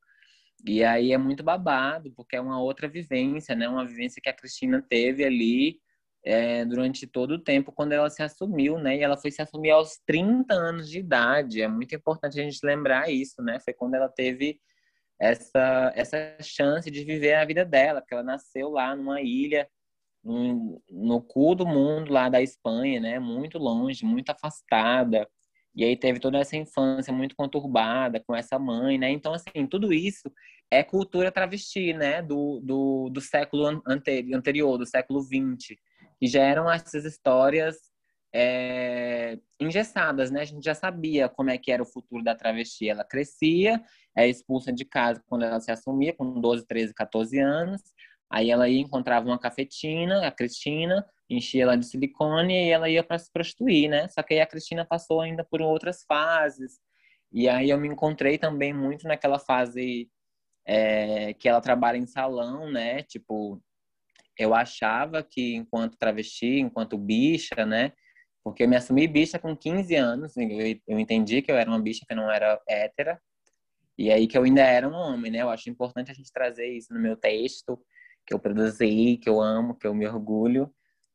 E 0.67 0.83
aí 0.83 1.13
é 1.13 1.19
muito 1.19 1.43
babado, 1.43 2.11
porque 2.13 2.37
é 2.37 2.41
uma 2.41 2.61
outra 2.61 2.89
vivência, 2.89 3.55
né? 3.55 3.69
Uma 3.69 3.87
vivência 3.87 4.21
que 4.23 4.29
a 4.31 4.33
Cristina 4.33 4.83
teve 4.89 5.25
ali 5.25 5.79
é, 6.25 6.65
durante 6.65 7.07
todo 7.07 7.33
o 7.33 7.39
tempo 7.39 7.71
quando 7.71 7.93
ela 7.93 8.09
se 8.09 8.23
assumiu, 8.23 8.79
né? 8.79 8.97
E 8.97 9.03
ela 9.03 9.17
foi 9.17 9.31
se 9.31 9.43
assumir 9.43 9.71
aos 9.71 9.99
30 10.07 10.55
anos 10.55 10.89
de 10.89 10.99
idade. 10.99 11.61
É 11.61 11.69
muito 11.69 11.95
importante 11.95 12.41
a 12.41 12.43
gente 12.43 12.65
lembrar 12.65 13.11
isso, 13.11 13.43
né? 13.43 13.61
Foi 13.61 13.75
quando 13.75 13.95
ela 13.95 14.09
teve 14.09 14.59
essa, 15.21 15.93
essa 15.95 16.37
chance 16.43 16.91
de 16.91 17.05
viver 17.05 17.35
a 17.35 17.45
vida 17.45 17.65
dela, 17.65 18.01
porque 18.01 18.15
ela 18.15 18.23
nasceu 18.23 18.71
lá 18.71 18.97
numa 18.97 19.21
ilha, 19.21 19.69
no, 20.23 20.83
no 20.91 21.23
cu 21.23 21.55
do 21.55 21.67
mundo 21.67 22.13
lá 22.13 22.29
da 22.31 22.41
Espanha, 22.43 23.01
né? 23.01 23.19
Muito 23.19 23.59
longe, 23.59 24.05
muito 24.05 24.31
afastada. 24.31 25.29
E 25.75 25.85
aí 25.85 25.97
teve 25.97 26.21
toda 26.21 26.39
essa 26.39 26.57
infância 26.57 27.13
muito 27.13 27.35
conturbada 27.35 28.23
com 28.27 28.35
essa 28.35 28.59
mãe, 28.59 28.99
né? 28.99 29.11
Então, 29.11 29.35
assim, 29.35 29.67
tudo 29.69 29.93
isso 29.93 30.31
é 30.71 30.83
cultura 30.85 31.33
travesti, 31.33 31.93
né? 31.93 32.23
Do, 32.23 32.61
do, 32.63 33.11
do 33.11 33.21
século 33.21 33.83
anterior, 33.87 34.79
do 34.79 34.87
século 34.87 35.21
XX, 35.21 35.77
que 36.19 36.27
já 36.27 36.43
eram 36.43 36.71
essas 36.71 37.05
histórias 37.05 37.77
é, 38.35 39.39
engessadas, 39.61 40.31
né? 40.31 40.43
A 40.43 40.45
gente 40.45 40.65
já 40.65 40.75
sabia 40.75 41.29
como 41.29 41.51
é 41.51 41.59
que 41.59 41.71
era 41.71 41.83
o 41.83 41.87
futuro 41.87 42.23
da 42.23 42.35
travesti. 42.35 42.89
Ela 42.89 43.05
crescia, 43.05 43.81
é 44.17 44.29
expulsa 44.29 44.73
de 44.73 44.85
casa 44.85 45.23
quando 45.27 45.45
ela 45.45 45.61
se 45.61 45.71
assumia, 45.71 46.13
com 46.13 46.41
12, 46.41 46.67
13, 46.67 46.95
14 46.95 47.39
anos. 47.39 47.81
Aí 48.31 48.51
ela 48.51 48.69
ia, 48.69 48.81
encontrava 48.81 49.27
uma 49.27 49.39
cafetina, 49.39 50.27
a 50.27 50.31
Cristina, 50.33 51.07
enchia 51.29 51.63
ela 51.63 51.77
de 51.77 51.87
silicone 51.87 52.67
e 52.67 52.71
ela 52.71 52.89
ia 52.89 53.03
para 53.03 53.19
se 53.19 53.31
prostituir, 53.33 53.89
né? 53.89 54.09
Só 54.09 54.23
que 54.23 54.35
aí 54.35 54.41
a 54.41 54.47
Cristina 54.47 54.85
passou 54.85 55.21
ainda 55.21 55.45
por 55.45 55.63
outras 55.63 56.05
fases. 56.07 56.79
E 57.33 57.49
aí 57.49 57.71
eu 57.71 57.79
me 57.79 57.89
encontrei 57.89 58.39
também 58.39 58.73
muito 58.73 59.07
naquela 59.09 59.39
fase 59.39 60.11
é, 60.67 61.35
que 61.35 61.49
ela 61.49 61.61
trabalha 61.61 61.97
em 61.97 62.07
salão, 62.07 62.71
né? 62.71 63.03
Tipo, 63.03 63.61
eu 64.39 64.55
achava 64.55 65.23
que 65.23 65.55
enquanto 65.55 65.97
travesti, 65.97 66.61
enquanto 66.61 66.99
bicha, 66.99 67.67
né? 67.67 67.93
Porque 68.43 68.65
eu 68.65 68.69
me 68.69 68.77
assumi 68.77 69.09
bicha 69.09 69.39
com 69.39 69.57
15 69.57 69.95
anos, 69.95 70.37
eu, 70.37 70.99
entendi 70.99 71.41
que 71.41 71.51
eu 71.51 71.57
era 71.57 71.71
uma 71.71 71.81
bicha 71.81 72.05
que 72.07 72.15
não 72.15 72.31
era 72.31 72.61
hétera, 72.69 73.21
e 73.97 74.11
aí 74.13 74.27
que 74.27 74.37
eu 74.37 74.43
ainda 74.43 74.63
era 74.63 74.89
um 74.89 74.93
homem, 74.93 75.33
né? 75.33 75.43
Eu 75.43 75.51
acho 75.51 75.71
importante 75.71 76.11
a 76.11 76.15
gente 76.15 76.33
trazer 76.33 76.67
isso 76.69 76.93
no 76.93 77.01
meu 77.01 77.17
texto, 77.17 77.81
que 78.27 78.35
eu 78.35 78.39
produzi, 78.39 79.19
que 79.23 79.29
eu 79.29 79.41
amo, 79.41 79.77
que 79.77 79.87
eu 79.87 79.95
me 79.95 80.07
orgulho, 80.07 80.73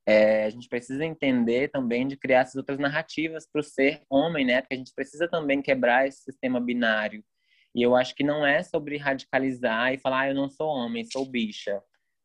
é, 0.10 0.46
a 0.46 0.50
gente 0.50 0.68
precisa 0.68 1.06
entender 1.06 1.70
também 1.70 2.08
de 2.08 2.18
criar 2.18 2.39
essas 2.39 2.56
outras 2.56 2.80
narrativas 2.80 3.48
para 3.51 3.62
o 3.62 3.63
ser 3.63 4.01
homem, 4.10 4.44
né? 4.46 4.62
Porque 4.62 4.74
a 4.74 4.78
gente 4.78 4.94
precisa 4.96 5.28
também 5.28 5.62
quebrar 5.62 6.08
esse 6.08 6.24
sistema 6.24 6.60
binário. 6.60 7.24
E 7.75 7.84
eu 7.84 7.96
acho 7.96 8.16
que 8.16 8.24
não 8.24 8.46
é 8.46 8.63
sobre 8.63 8.98
radicalizar 8.98 9.94
e 9.94 10.00
falar, 10.00 10.22
ah, 10.22 10.30
eu 10.30 10.36
não 10.36 10.50
sou 10.50 10.68
homem, 10.68 11.06
sou 11.06 11.25
bicha. 11.30 11.80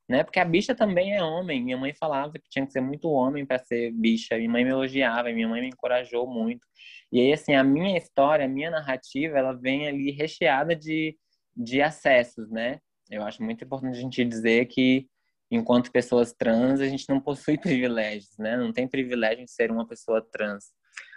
né? 0.09 0.25
Porque 0.25 0.41
a 0.41 0.45
bicha 0.45 0.75
também 0.75 1.15
é 1.15 1.23
homem. 1.23 1.63
Minha 1.63 1.77
mãe 1.77 1.93
falava 1.95 2.33
que 2.33 2.49
tinha 2.49 2.67
que 2.67 2.73
ser 2.73 2.81
muito 2.81 3.11
homem 3.11 3.45
para 3.45 3.59
ser 3.59 3.91
bicha. 3.93 4.37
Minha 4.37 4.51
mãe 4.51 4.65
me 4.65 4.71
elogiava, 4.71 5.31
minha 5.33 5.49
mãe 5.49 5.61
me 5.61 5.69
encorajou 5.69 6.27
muito. 6.27 6.67
E 7.13 7.21
aí, 7.21 7.33
assim, 7.33 7.55
a 7.55 7.63
minha 7.65 7.99
história, 7.99 8.47
a 8.47 8.49
minha 8.49 8.71
narrativa, 8.71 9.39
ela 9.39 9.53
vem 9.53 9.87
ali 9.89 10.11
recheada 10.11 10.75
de, 10.75 11.17
de 11.57 11.83
acessos, 11.83 12.51
né? 12.51 12.79
Eu 13.11 13.23
acho 13.23 13.43
muito 13.43 13.65
importante 13.65 13.99
a 13.99 14.01
gente 14.01 14.25
dizer 14.25 14.67
que, 14.67 15.07
enquanto 15.51 15.91
pessoas 15.91 16.33
trans, 16.33 16.81
a 16.81 16.89
gente 16.89 17.09
não 17.09 17.21
possui 17.21 17.57
privilégios, 17.59 18.37
né? 18.39 18.57
Não 18.57 18.73
tem 18.73 18.89
privilégio 18.89 19.45
de 19.45 19.51
ser 19.51 19.71
uma 19.71 19.87
pessoa 19.87 20.27
trans. 20.33 20.73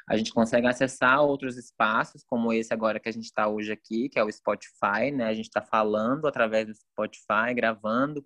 A 0.10 0.16
gente 0.16 0.34
consegue 0.34 0.66
acessar 0.68 1.22
outros 1.22 1.58
espaços, 1.58 2.24
como 2.24 2.54
esse 2.54 2.74
agora 2.74 3.00
que 3.00 3.10
a 3.10 3.12
gente 3.12 3.26
está 3.26 3.48
hoje 3.48 3.74
aqui, 3.74 4.08
que 4.08 4.18
é 4.18 4.24
o 4.24 4.32
Spotify, 4.32 5.12
né? 5.14 5.26
A 5.26 5.34
gente 5.34 5.48
está 5.48 5.62
falando 5.62 6.28
através 6.28 6.68
do 6.68 6.74
Spotify, 6.74 7.54
gravando 7.54 8.26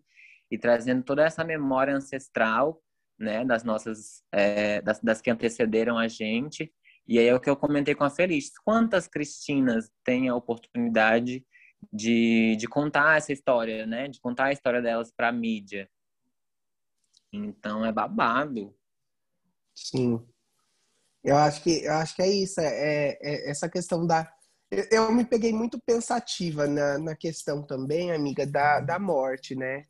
e 0.51 0.57
trazendo 0.57 1.03
toda 1.03 1.23
essa 1.23 1.43
memória 1.43 1.95
ancestral, 1.95 2.81
né, 3.17 3.45
das 3.45 3.63
nossas, 3.63 4.23
é, 4.31 4.81
das, 4.81 4.99
das, 4.99 5.21
que 5.21 5.29
antecederam 5.29 5.97
a 5.97 6.07
gente. 6.07 6.71
E 7.07 7.17
aí 7.17 7.27
é 7.27 7.35
o 7.35 7.39
que 7.39 7.49
eu 7.49 7.55
comentei 7.55 7.95
com 7.95 8.03
a 8.03 8.09
Feliz. 8.09 8.51
Quantas 8.63 9.07
Cristinas 9.07 9.89
têm 10.03 10.27
a 10.27 10.35
oportunidade 10.35 11.45
de, 11.91 12.55
de 12.57 12.67
contar 12.67 13.17
essa 13.17 13.31
história, 13.31 13.85
né, 13.85 14.07
de 14.07 14.19
contar 14.19 14.45
a 14.45 14.51
história 14.51 14.81
delas 14.81 15.11
para 15.11 15.29
a 15.29 15.31
mídia? 15.31 15.89
Então 17.31 17.85
é 17.85 17.91
babado. 17.91 18.75
Sim. 19.73 20.25
Eu 21.23 21.37
acho 21.37 21.61
que 21.63 21.83
eu 21.85 21.93
acho 21.93 22.15
que 22.15 22.21
é 22.21 22.29
isso, 22.29 22.59
é, 22.59 22.67
é, 22.67 23.17
é 23.21 23.49
essa 23.49 23.69
questão 23.69 24.05
da 24.05 24.29
eu, 24.71 24.85
eu, 24.89 25.11
me 25.11 25.25
peguei 25.25 25.51
muito 25.51 25.77
pensativa 25.85 26.65
na, 26.65 26.97
na 26.97 27.15
questão 27.15 27.61
também, 27.61 28.13
amiga, 28.13 28.47
da, 28.47 28.79
da 28.79 28.97
morte, 28.97 29.53
né? 29.53 29.85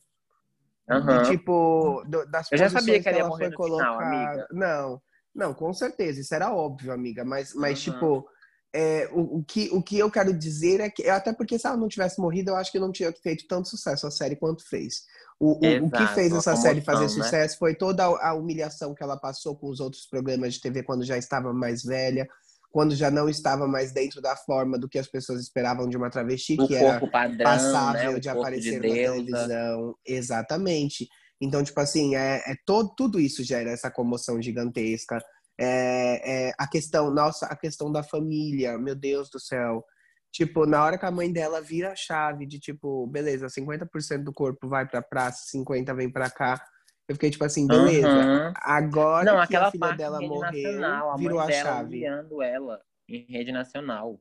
Uhum. 0.90 1.22
tipo, 1.24 2.04
do, 2.08 2.26
das 2.26 2.52
Eu 2.52 2.58
já 2.58 2.70
sabia 2.70 3.02
que 3.02 3.08
ela, 3.08 3.38
que 3.38 3.44
ela 3.44 3.56
foi. 3.56 3.76
Final, 3.76 4.48
não, 4.52 5.02
não, 5.34 5.54
com 5.54 5.72
certeza, 5.72 6.20
isso 6.20 6.34
era 6.34 6.52
óbvio, 6.52 6.92
amiga. 6.92 7.24
Mas, 7.24 7.54
mas 7.54 7.86
uhum. 7.86 7.94
tipo, 7.94 8.28
é, 8.74 9.10
o, 9.12 9.40
o, 9.40 9.44
que, 9.44 9.70
o 9.72 9.82
que 9.82 9.98
eu 9.98 10.10
quero 10.10 10.34
dizer 10.34 10.80
é 10.80 10.90
que, 10.90 11.08
até 11.10 11.34
porque 11.34 11.60
se 11.60 11.68
ela 11.68 11.78
não 11.78 11.88
tivesse 11.88 12.20
morrido, 12.20 12.52
eu 12.52 12.56
acho 12.56 12.72
que 12.72 12.80
não 12.80 12.92
tinha 12.92 13.12
feito 13.12 13.46
tanto 13.48 13.68
sucesso 13.68 14.08
a 14.08 14.12
série 14.12 14.36
quanto 14.36 14.68
fez. 14.68 15.04
O, 15.40 15.60
Exato, 15.62 15.86
o 15.86 15.92
que 15.92 16.08
fez 16.14 16.32
essa 16.32 16.56
série 16.56 16.82
fazer 16.82 17.04
né? 17.04 17.10
sucesso 17.10 17.58
foi 17.58 17.76
toda 17.76 18.04
a 18.04 18.34
humilhação 18.34 18.94
que 18.94 19.04
ela 19.04 19.18
passou 19.18 19.56
com 19.56 19.70
os 19.70 19.80
outros 19.80 20.06
programas 20.06 20.54
de 20.54 20.62
TV 20.62 20.84
quando 20.84 21.04
já 21.04 21.18
estava 21.18 21.52
mais 21.52 21.84
velha 21.84 22.28
quando 22.72 22.96
já 22.96 23.12
não 23.12 23.28
estava 23.28 23.68
mais 23.68 23.92
dentro 23.92 24.22
da 24.22 24.36
forma 24.36 24.80
do 24.80 24.88
que 24.88 24.98
as 24.98 25.08
pessoas 25.08 25.42
esperavam 25.42 25.90
de 25.90 25.98
uma 25.98 26.10
travesti, 26.10 26.56
que 26.56 26.74
era 26.74 27.06
padrão, 27.06 27.38
né? 27.38 27.44
passável 27.44 28.14
né? 28.14 28.20
de 28.20 28.30
aparecer 28.30 28.80
de 28.80 28.88
na 28.88 28.94
televisão. 28.94 29.96
Exatamente. 30.08 31.08
Então, 31.40 31.64
tipo 31.64 31.80
assim, 31.80 32.16
é, 32.16 32.38
é 32.48 32.56
todo, 32.66 32.94
tudo 32.96 33.20
isso 33.20 33.44
gera 33.44 33.72
essa 33.72 33.92
comoção 33.92 34.42
gigantesca. 34.42 35.20
É, 35.64 36.48
é, 36.48 36.54
a 36.58 36.68
questão, 36.68 37.12
nossa, 37.12 37.46
a 37.46 37.56
questão 37.56 37.92
da 37.92 38.02
família, 38.02 38.80
meu 38.80 38.96
Deus 38.96 39.30
do 39.30 39.40
céu. 39.40 39.86
Tipo, 40.32 40.66
na 40.66 40.84
hora 40.84 40.98
que 40.98 41.06
a 41.06 41.12
mãe 41.12 41.32
dela 41.32 41.62
vira 41.62 41.92
a 41.92 41.96
chave 41.96 42.48
de 42.48 42.58
tipo, 42.60 43.06
beleza, 43.08 43.48
50% 43.48 44.24
do 44.24 44.34
corpo 44.34 44.68
vai 44.68 44.88
pra 44.88 45.02
praça, 45.02 45.46
50% 45.56 45.96
vem 45.96 46.10
pra 46.12 46.32
cá. 46.32 46.64
Eu 47.08 47.16
fiquei 47.16 47.30
tipo 47.30 47.44
assim, 47.44 47.68
beleza. 47.68 48.08
Uhum. 48.08 48.54
Agora 48.56 49.26
Não, 49.26 49.38
que 49.38 49.44
aquela 49.44 49.68
a 49.68 49.72
filha 49.72 49.92
dela 49.92 50.20
morreu, 50.22 50.40
nacional, 50.40 51.12
a 51.12 51.18
virou 51.18 51.40
a 51.40 51.46
dela 51.46 51.70
chave. 51.70 51.98
enviando 51.98 52.42
ela 52.42 52.82
em 53.08 53.26
rede 53.30 53.52
nacional. 53.52 54.20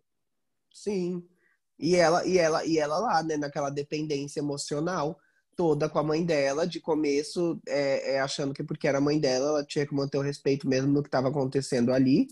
Sim. 0.73 1.27
E 1.79 1.97
ela, 1.97 2.27
e 2.27 2.37
ela, 2.37 2.65
e 2.67 2.77
ela 2.79 2.99
lá, 2.99 3.23
né, 3.23 3.37
naquela 3.37 3.71
dependência 3.71 4.41
emocional 4.41 5.19
toda 5.61 5.91
com 5.91 5.99
a 5.99 6.03
mãe 6.03 6.25
dela, 6.25 6.67
de 6.67 6.81
começo, 6.81 7.61
é, 7.69 8.15
é, 8.15 8.21
achando 8.21 8.55
que 8.55 8.65
porque 8.65 8.89
era 8.89 8.99
mãe 8.99 9.21
dela, 9.21 9.51
ela 9.51 9.63
tinha 9.63 9.85
que 9.85 9.95
manter 9.95 10.17
o 10.17 10.23
respeito 10.23 10.67
mesmo 10.67 10.91
no 10.91 11.03
que 11.03 11.09
estava 11.09 11.29
acontecendo 11.29 11.93
ali. 11.93 12.29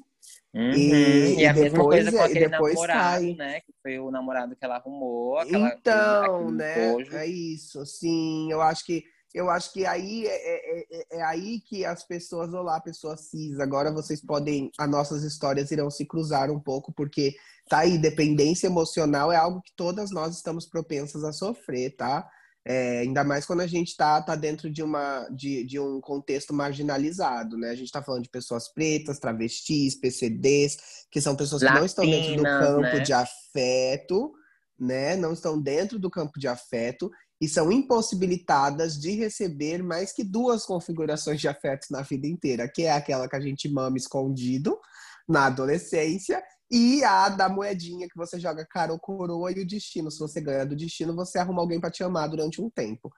Uhum. 0.55 0.71
E, 0.73 1.35
e, 1.41 1.47
a 1.47 1.53
depois, 1.53 1.73
mesma 1.75 1.85
coisa 1.85 2.11
com 2.11 2.23
aquele 2.23 2.49
namorado, 2.49 3.37
né? 3.37 3.61
Que 3.61 3.75
foi 3.83 3.99
o 3.99 4.11
namorado 4.11 4.57
que 4.57 4.65
ela 4.65 4.77
arrumou. 4.77 5.37
Aquela, 5.37 5.75
então, 5.75 6.51
né? 6.51 6.95
É 7.13 7.27
isso, 7.27 7.85
sim. 7.85 8.51
Eu 8.51 8.63
acho 8.63 8.87
que 8.87 9.05
eu 9.35 9.51
acho 9.51 9.75
que 9.75 9.85
aí 9.85 10.27
é, 10.27 10.31
é, 10.31 10.87
é, 10.91 11.19
é, 11.19 11.23
aí 11.23 11.61
que 11.61 11.85
as 11.85 12.03
pessoas, 12.03 12.55
olá, 12.55 12.81
pessoas 12.81 13.29
cis, 13.29 13.61
agora 13.61 13.93
vocês 13.93 14.23
podem, 14.23 14.71
as 14.79 14.91
nossas 14.91 15.23
histórias 15.23 15.71
irão 15.71 15.91
se 15.91 16.07
cruzar 16.07 16.51
um 16.51 16.59
pouco, 16.59 16.95
porque 16.95 17.35
tá 17.69 17.81
aí, 17.81 17.99
dependência 17.99 18.69
emocional 18.69 19.31
é 19.31 19.37
algo 19.37 19.61
que 19.61 19.73
todas 19.77 20.11
nós 20.11 20.35
estamos 20.35 20.65
propensas 20.65 21.25
a 21.25 21.33
sofrer, 21.33 21.95
tá? 21.95 22.27
É, 22.71 22.99
ainda 22.99 23.25
mais 23.25 23.47
quando 23.47 23.63
a 23.63 23.67
gente 23.67 23.97
tá, 23.97 24.21
tá 24.21 24.37
dentro 24.37 24.69
de, 24.69 24.83
uma, 24.83 25.27
de, 25.31 25.65
de 25.65 25.81
um 25.81 26.03
contexto 26.03 26.53
marginalizado, 26.53 27.57
né? 27.57 27.71
A 27.71 27.75
gente 27.75 27.91
tá 27.91 28.03
falando 28.03 28.25
de 28.25 28.29
pessoas 28.29 28.69
pretas, 28.69 29.19
travestis, 29.19 29.95
PCDs, 29.95 30.77
que 31.11 31.19
são 31.19 31.35
pessoas 31.35 31.63
que 31.63 31.65
Latinas, 31.65 31.81
não 31.81 31.87
estão 31.87 32.05
dentro 32.05 32.37
do 32.37 32.43
campo 32.43 32.83
né? 32.83 33.01
de 33.01 33.13
afeto, 33.15 34.33
né? 34.79 35.17
Não 35.17 35.33
estão 35.33 35.59
dentro 35.59 35.99
do 35.99 36.11
campo 36.11 36.39
de 36.39 36.47
afeto 36.47 37.11
e 37.41 37.49
são 37.49 37.73
impossibilitadas 37.73 39.01
de 39.01 39.13
receber 39.13 39.83
mais 39.83 40.13
que 40.13 40.23
duas 40.23 40.67
configurações 40.67 41.41
de 41.41 41.49
afetos 41.49 41.89
na 41.89 42.03
vida 42.03 42.27
inteira, 42.27 42.69
que 42.69 42.83
é 42.83 42.93
aquela 42.93 43.27
que 43.27 43.37
a 43.37 43.41
gente 43.41 43.67
mama 43.67 43.97
escondido 43.97 44.79
na 45.27 45.47
adolescência 45.47 46.43
e 46.71 47.03
a 47.03 47.29
da 47.29 47.49
moedinha 47.49 48.09
que 48.09 48.17
você 48.17 48.39
joga 48.39 48.67
cara 48.67 48.93
ou 48.93 48.99
coroa 48.99 49.51
e 49.51 49.61
o 49.61 49.67
destino. 49.67 50.11
Se 50.11 50.19
você 50.19 50.41
ganha 50.41 50.67
do 50.67 50.77
destino, 50.77 51.15
você 51.15 51.39
arruma 51.39 51.63
alguém 51.63 51.81
para 51.81 51.91
te 51.91 52.03
amar 52.03 52.29
durante 52.29 52.61
um 52.61 52.69
tempo. 52.69 53.11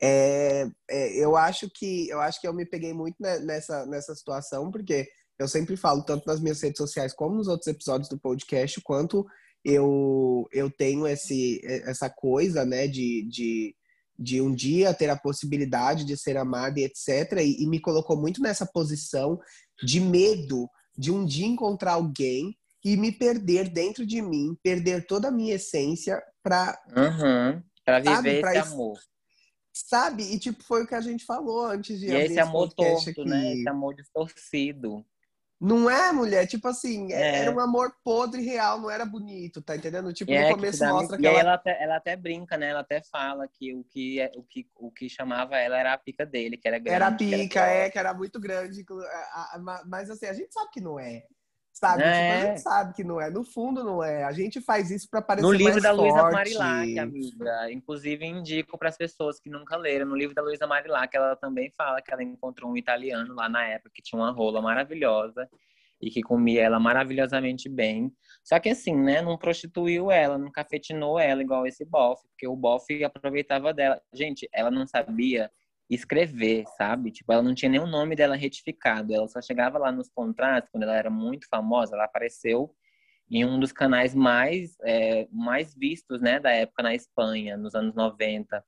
É, 0.00 0.66
é, 0.88 1.24
eu 1.24 1.36
acho 1.36 1.68
que 1.70 2.08
eu 2.08 2.20
acho 2.20 2.40
que 2.40 2.46
eu 2.46 2.54
me 2.54 2.64
peguei 2.64 2.92
muito 2.92 3.16
nessa, 3.20 3.86
nessa 3.86 4.14
situação, 4.14 4.70
porque 4.70 5.08
eu 5.38 5.48
sempre 5.48 5.76
falo, 5.76 6.04
tanto 6.04 6.26
nas 6.26 6.40
minhas 6.40 6.60
redes 6.60 6.78
sociais 6.78 7.12
como 7.12 7.34
nos 7.34 7.48
outros 7.48 7.66
episódios 7.66 8.08
do 8.08 8.18
podcast, 8.18 8.80
quanto 8.82 9.26
eu, 9.64 10.48
eu 10.52 10.70
tenho 10.70 11.06
esse, 11.06 11.60
essa 11.64 12.10
coisa, 12.10 12.64
né, 12.64 12.86
de, 12.86 13.26
de, 13.28 13.74
de 14.18 14.40
um 14.40 14.54
dia 14.54 14.94
ter 14.94 15.08
a 15.10 15.16
possibilidade 15.16 16.04
de 16.04 16.16
ser 16.16 16.36
amada 16.36 16.78
e 16.78 16.84
etc. 16.84 17.40
E, 17.40 17.62
e, 17.62 17.66
me 17.66 17.80
colocou 17.80 18.16
muito 18.16 18.40
nessa 18.40 18.66
posição 18.66 19.38
de 19.82 20.00
medo 20.00 20.68
de 20.96 21.10
um 21.10 21.24
dia 21.24 21.46
encontrar 21.46 21.92
alguém 21.92 22.56
e 22.84 22.96
me 22.96 23.12
perder 23.12 23.68
dentro 23.68 24.04
de 24.04 24.20
mim, 24.20 24.56
perder 24.62 25.06
toda 25.06 25.28
a 25.28 25.32
minha 25.32 25.54
essência 25.54 26.22
para 26.42 26.78
uhum, 26.88 27.62
para 27.84 28.00
viver 28.00 28.14
sabe, 28.14 28.30
esse 28.30 28.40
pra 28.40 28.62
amor. 28.62 28.98
Sabe? 29.72 30.22
E 30.34 30.38
tipo, 30.38 30.62
foi 30.64 30.82
o 30.82 30.86
que 30.86 30.94
a 30.94 31.00
gente 31.00 31.24
falou 31.24 31.66
antes 31.66 31.98
de 31.98 32.06
e 32.06 32.14
esse 32.14 32.38
amor 32.38 32.72
torto, 32.72 33.08
aqui. 33.08 33.24
né? 33.24 33.54
Esse 33.54 33.68
amor 33.68 33.94
distorcido. 33.94 35.04
Não 35.64 35.88
é, 35.88 36.10
mulher? 36.10 36.44
Tipo 36.48 36.66
assim, 36.66 37.12
é. 37.12 37.42
era 37.42 37.52
um 37.52 37.60
amor 37.60 37.94
podre 38.02 38.42
real, 38.42 38.80
não 38.80 38.90
era 38.90 39.06
bonito, 39.06 39.62
tá 39.62 39.76
entendendo? 39.76 40.12
Tipo, 40.12 40.32
é, 40.32 40.48
no 40.48 40.56
começo 40.56 40.80
que 40.80 40.90
mostra 40.90 41.16
que 41.16 41.24
ela... 41.24 41.38
ela 41.38 41.54
até, 41.54 41.82
ela 41.84 41.96
até 41.96 42.16
brinca, 42.16 42.56
né? 42.56 42.70
Ela 42.70 42.80
até 42.80 43.00
fala 43.00 43.46
que 43.46 43.72
o 43.72 43.84
que, 43.84 44.20
é, 44.20 44.32
o 44.34 44.42
que 44.42 44.68
o 44.74 44.90
que 44.90 45.08
chamava 45.08 45.56
ela 45.56 45.78
era 45.78 45.92
a 45.92 45.98
pica 45.98 46.26
dele, 46.26 46.56
que 46.56 46.66
era 46.66 46.80
grande. 46.80 46.96
Era 46.96 47.06
a 47.06 47.12
pica, 47.12 47.60
era 47.60 47.86
é, 47.86 47.90
que 47.90 47.98
era 47.98 48.12
muito 48.12 48.40
grande. 48.40 48.84
Mas 49.86 50.10
assim, 50.10 50.26
a 50.26 50.32
gente 50.32 50.52
sabe 50.52 50.68
que 50.72 50.80
não 50.80 50.98
é. 50.98 51.22
Sabe? 51.72 52.02
É. 52.02 52.12
Tipo, 52.12 52.32
a 52.32 52.46
gente 52.46 52.60
sabe 52.60 52.94
que 52.94 53.02
não 53.02 53.20
é. 53.20 53.30
No 53.30 53.42
fundo, 53.44 53.82
não 53.82 54.04
é. 54.04 54.24
A 54.24 54.32
gente 54.32 54.60
faz 54.60 54.90
isso 54.90 55.08
para 55.10 55.22
parecer 55.22 55.46
No 55.46 55.52
livro 55.52 55.72
mais 55.72 55.82
da 55.82 55.92
Luísa. 55.92 56.22
Marilac, 56.30 56.98
amiga. 56.98 57.72
Inclusive, 57.72 58.26
indico 58.26 58.78
para 58.78 58.90
as 58.90 58.96
pessoas 58.96 59.40
que 59.40 59.48
nunca 59.48 59.76
leram. 59.76 60.06
No 60.06 60.16
livro 60.16 60.34
da 60.34 60.42
Luísa 60.42 60.66
Marilac, 60.66 61.16
ela 61.16 61.34
também 61.34 61.72
fala 61.76 62.02
que 62.02 62.12
ela 62.12 62.22
encontrou 62.22 62.70
um 62.70 62.76
italiano 62.76 63.34
lá 63.34 63.48
na 63.48 63.64
época 63.66 63.90
que 63.94 64.02
tinha 64.02 64.20
uma 64.20 64.30
rola 64.30 64.60
maravilhosa 64.60 65.48
e 66.00 66.10
que 66.10 66.20
comia 66.20 66.62
ela 66.62 66.80
maravilhosamente 66.80 67.68
bem. 67.68 68.12
Só 68.42 68.58
que 68.58 68.68
assim, 68.68 68.94
né, 68.94 69.22
não 69.22 69.38
prostituiu 69.38 70.10
ela, 70.10 70.36
não 70.36 70.50
cafetinou 70.50 71.18
ela 71.18 71.40
igual 71.40 71.64
esse 71.64 71.84
bofe, 71.84 72.26
porque 72.28 72.46
o 72.46 72.56
bofe 72.56 73.04
aproveitava 73.04 73.72
dela. 73.72 74.00
Gente, 74.12 74.48
ela 74.52 74.70
não 74.70 74.84
sabia 74.86 75.50
escrever, 75.90 76.64
sabe? 76.76 77.10
Tipo, 77.10 77.32
ela 77.32 77.42
não 77.42 77.54
tinha 77.54 77.82
o 77.82 77.86
nome 77.86 78.16
dela 78.16 78.36
retificado. 78.36 79.14
Ela 79.14 79.28
só 79.28 79.40
chegava 79.40 79.78
lá 79.78 79.92
nos 79.92 80.08
contratos, 80.08 80.70
quando 80.70 80.84
ela 80.84 80.96
era 80.96 81.10
muito 81.10 81.46
famosa, 81.48 81.94
ela 81.94 82.04
apareceu 82.04 82.74
em 83.30 83.44
um 83.44 83.58
dos 83.58 83.72
canais 83.72 84.14
mais, 84.14 84.76
é, 84.82 85.26
mais 85.30 85.74
vistos, 85.74 86.20
né, 86.20 86.38
da 86.38 86.50
época 86.52 86.82
na 86.82 86.94
Espanha, 86.94 87.56
nos 87.56 87.74
anos 87.74 87.94
90. 87.94 88.62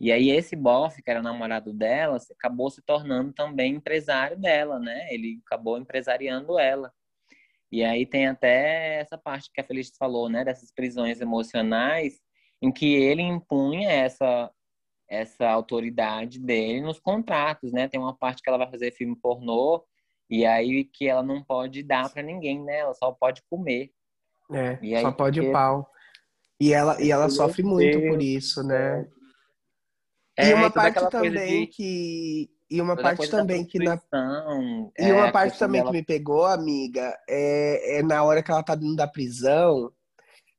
E 0.00 0.12
aí 0.12 0.30
esse 0.30 0.54
bofe, 0.54 1.02
que 1.02 1.10
era 1.10 1.22
namorado 1.22 1.72
dela, 1.72 2.18
acabou 2.32 2.70
se 2.70 2.80
tornando 2.82 3.32
também 3.32 3.74
empresário 3.74 4.38
dela, 4.38 4.78
né? 4.78 5.12
Ele 5.12 5.40
acabou 5.44 5.76
empresariando 5.76 6.58
ela. 6.58 6.92
E 7.70 7.84
aí 7.84 8.06
tem 8.06 8.26
até 8.28 9.00
essa 9.00 9.18
parte 9.18 9.50
que 9.52 9.60
a 9.60 9.64
Feliz 9.64 9.90
falou, 9.98 10.28
né? 10.28 10.44
Dessas 10.44 10.72
prisões 10.72 11.20
emocionais, 11.20 12.20
em 12.62 12.72
que 12.72 12.86
ele 12.94 13.22
impunha 13.22 13.90
essa 13.90 14.50
essa 15.08 15.48
autoridade 15.48 16.38
dele 16.38 16.82
nos 16.82 17.00
contratos, 17.00 17.72
né? 17.72 17.88
Tem 17.88 17.98
uma 17.98 18.14
parte 18.14 18.42
que 18.42 18.48
ela 18.48 18.58
vai 18.58 18.70
fazer 18.70 18.92
filme 18.92 19.16
pornô 19.16 19.82
e 20.28 20.44
aí 20.44 20.84
que 20.84 21.08
ela 21.08 21.22
não 21.22 21.42
pode 21.42 21.82
dar 21.82 22.10
para 22.10 22.22
ninguém, 22.22 22.62
né? 22.62 22.80
Ela 22.80 22.94
só 22.94 23.10
pode 23.12 23.42
comer. 23.48 23.90
É, 24.52 24.78
aí, 24.82 25.00
só 25.00 25.12
pode 25.12 25.40
porque... 25.40 25.52
pau. 25.52 25.90
E 26.60 26.72
ela, 26.72 27.00
e 27.00 27.10
ela 27.10 27.30
sofre 27.30 27.62
muito 27.62 28.00
por 28.00 28.20
isso, 28.20 28.62
né? 28.62 29.08
É, 30.36 30.50
e 30.50 30.54
uma 30.54 30.70
parte 30.70 31.08
também 31.10 31.60
de... 31.64 31.66
que 31.68 32.50
e 32.70 32.80
uma 32.82 32.96
parte 32.96 33.30
também 33.30 33.64
que 33.64 33.78
na 33.78 33.98
e 34.98 35.12
uma 35.12 35.28
é, 35.28 35.32
parte 35.32 35.58
também 35.58 35.80
dela... 35.80 35.90
que 35.90 35.96
me 35.96 36.04
pegou, 36.04 36.44
amiga, 36.44 37.18
é, 37.28 37.98
é 37.98 38.02
na 38.02 38.22
hora 38.22 38.42
que 38.42 38.50
ela 38.50 38.62
tá 38.62 38.74
dentro 38.74 38.96
da 38.96 39.06
prisão, 39.06 39.90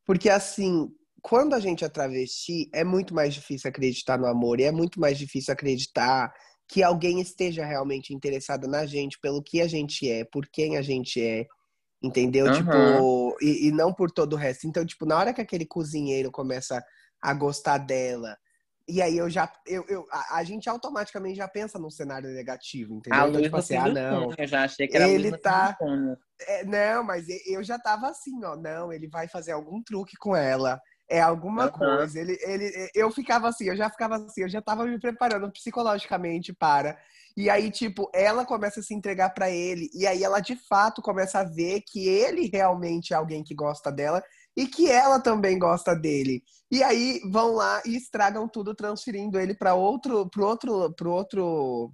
porque 0.06 0.30
assim, 0.30 0.92
quando 1.22 1.54
a 1.54 1.60
gente 1.60 1.84
é 1.84 1.90
travesti, 1.90 2.70
é 2.74 2.84
muito 2.84 3.14
mais 3.14 3.34
difícil 3.34 3.70
acreditar 3.70 4.18
no 4.18 4.28
amor 4.28 4.60
e 4.60 4.64
é 4.64 4.72
muito 4.72 5.00
mais 5.00 5.18
difícil 5.18 5.54
acreditar 5.54 6.34
que 6.68 6.84
alguém 6.84 7.20
esteja 7.20 7.66
realmente 7.66 8.14
interessado 8.14 8.68
na 8.68 8.86
gente 8.86 9.20
pelo 9.20 9.42
que 9.42 9.60
a 9.60 9.68
gente 9.68 10.10
é, 10.10 10.24
por 10.24 10.48
quem 10.52 10.78
a 10.78 10.82
gente 10.82 11.20
é, 11.22 11.46
entendeu? 12.02 12.46
Uhum. 12.46 12.54
Tipo, 12.54 13.38
e, 13.42 13.68
e 13.68 13.72
não 13.72 13.94
por 13.94 14.12
todo 14.12 14.34
o 14.34 14.38
resto. 14.38 14.68
Então, 14.68 14.86
tipo, 14.86 15.06
na 15.06 15.18
hora 15.18 15.34
que 15.34 15.42
aquele 15.42 15.66
cozinheiro 15.66 16.32
começa 16.32 16.84
a 17.22 17.34
gostar 17.34 17.80
dela, 17.80 18.38
e 18.90 19.04
aí 19.04 19.18
eu 19.18 19.30
já. 19.30 19.52
Eu, 19.68 19.86
eu, 19.88 20.06
a, 20.12 20.38
a, 20.38 20.44
gente 20.44 20.68
automaticamente 20.68 21.38
já 21.38 21.48
pensa 21.48 21.78
num 21.78 21.92
cenário 21.92 22.30
negativo, 22.32 22.96
entendeu? 22.96 23.24
A 23.24 23.30
então, 23.30 23.42
tipo 23.42 23.58
assim, 23.58 23.76
ah, 23.76 23.88
não. 23.88 24.34
Eu 24.36 24.48
já 24.48 24.64
achei 24.64 24.88
que 24.88 24.98
era 24.98 25.08
ele 25.08 25.38
tá. 25.38 25.78
É, 26.42 26.66
não, 26.66 27.04
mas 27.04 27.28
eu 27.46 27.64
já 27.64 27.78
tava 27.78 28.08
assim, 28.08 28.44
ó. 28.44 28.56
Não, 28.56 28.92
ele 28.92 29.08
vai 29.08 29.28
fazer 29.28 29.52
algum 29.52 29.84
truque 29.84 30.18
com 30.18 30.36
ela. 30.36 30.82
É 31.10 31.20
alguma 31.20 31.66
uhum. 31.66 31.72
coisa. 31.72 32.20
Ele, 32.20 32.38
ele, 32.42 32.92
eu 32.94 33.10
ficava 33.12 33.50
assim, 33.50 33.66
eu 33.66 33.76
já 33.76 33.90
ficava 33.90 34.18
assim, 34.18 34.42
eu 34.42 34.50
já 34.50 34.62
tava 34.62 34.86
me 34.86 35.00
preparando 35.00 35.52
psicologicamente 35.52 36.54
para. 36.54 36.98
E 37.36 37.50
aí, 37.50 37.72
tipo, 37.72 38.10
ela 38.14 38.46
começa 38.46 38.80
a 38.80 38.84
se 38.84 38.94
entregar 38.94 39.30
para 39.30 39.50
ele. 39.50 39.90
E 39.94 40.06
aí 40.06 40.24
ela 40.24 40.40
de 40.40 40.56
fato 40.68 41.02
começa 41.02 41.40
a 41.40 41.44
ver 41.44 41.82
que 41.82 42.08
ele 42.08 42.50
realmente 42.52 43.14
é 43.14 43.16
alguém 43.16 43.44
que 43.44 43.56
gosta 43.56 43.92
dela 43.92 44.22
e 44.56 44.68
que 44.68 44.92
ela 44.92 45.20
também 45.20 45.58
gosta 45.58 45.96
dele. 45.96 46.44
E 46.70 46.84
aí 46.84 47.22
vão 47.32 47.54
lá 47.56 47.82
e 47.86 47.96
estragam 47.96 48.48
tudo, 48.48 48.76
transferindo 48.76 49.40
ele 49.40 49.56
para 49.56 49.74
outro, 49.74 50.30
pro 50.30 50.46
outro, 50.46 50.94
pro 50.94 51.12
outro, 51.12 51.92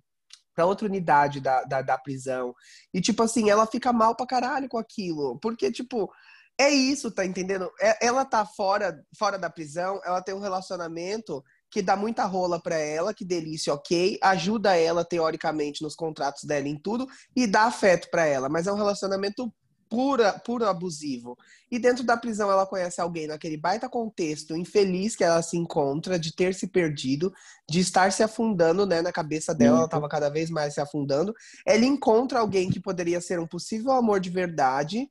para 0.56 0.65
outra 0.65 0.88
unidade 0.88 1.39
da, 1.39 1.63
da, 1.63 1.82
da, 1.82 1.97
prisão. 1.97 2.54
E 2.93 2.99
tipo 2.99 3.21
assim, 3.21 3.49
ela 3.49 3.67
fica 3.67 3.93
mal 3.93 4.15
pra 4.15 4.25
caralho 4.25 4.67
com 4.67 4.78
aquilo, 4.78 5.38
porque 5.39 5.71
tipo 5.71 6.10
é 6.57 6.69
isso, 6.69 7.11
tá 7.11 7.25
entendendo? 7.25 7.69
É, 7.81 8.05
ela 8.05 8.23
tá 8.23 8.45
fora, 8.45 9.03
fora 9.17 9.37
da 9.37 9.49
prisão, 9.49 9.99
ela 10.05 10.21
tem 10.21 10.33
um 10.33 10.39
relacionamento 10.39 11.43
que 11.69 11.81
dá 11.81 11.97
muita 11.97 12.23
rola 12.25 12.61
para 12.61 12.77
ela, 12.77 13.13
que 13.13 13.25
delícia, 13.25 13.73
ok, 13.73 14.17
ajuda 14.21 14.77
ela 14.77 15.03
teoricamente 15.03 15.83
nos 15.83 15.95
contratos 15.95 16.45
dela 16.45 16.67
em 16.67 16.79
tudo 16.79 17.05
e 17.35 17.45
dá 17.45 17.63
afeto 17.63 18.09
para 18.09 18.25
ela, 18.25 18.47
mas 18.47 18.67
é 18.67 18.71
um 18.71 18.77
relacionamento 18.77 19.51
pura, 19.89 20.33
puro 20.39 20.65
abusivo. 20.65 21.37
E 21.69 21.77
dentro 21.77 22.03
da 22.03 22.15
prisão 22.15 22.49
ela 22.49 22.65
conhece 22.65 23.01
alguém 23.01 23.27
naquele 23.27 23.57
baita 23.57 23.89
contexto 23.89 24.55
infeliz 24.55 25.15
que 25.15 25.23
ela 25.23 25.41
se 25.41 25.57
encontra, 25.57 26.17
de 26.17 26.33
ter 26.33 26.53
se 26.53 26.67
perdido, 26.67 27.33
de 27.69 27.81
estar 27.81 28.11
se 28.11 28.23
afundando, 28.23 28.85
né, 28.85 29.01
na 29.01 29.11
cabeça 29.11 29.53
dela, 29.53 29.77
ela 29.77 29.85
estava 29.85 30.07
cada 30.07 30.29
vez 30.29 30.49
mais 30.49 30.73
se 30.73 30.81
afundando. 30.81 31.33
Ela 31.65 31.85
encontra 31.85 32.39
alguém 32.39 32.69
que 32.69 32.79
poderia 32.79 33.19
ser 33.19 33.39
um 33.39 33.47
possível 33.47 33.91
amor 33.91 34.19
de 34.19 34.29
verdade 34.29 35.09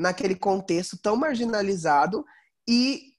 naquele 0.00 0.34
contexto 0.34 0.96
tão 1.00 1.14
marginalizado 1.14 2.24
e 2.68 3.10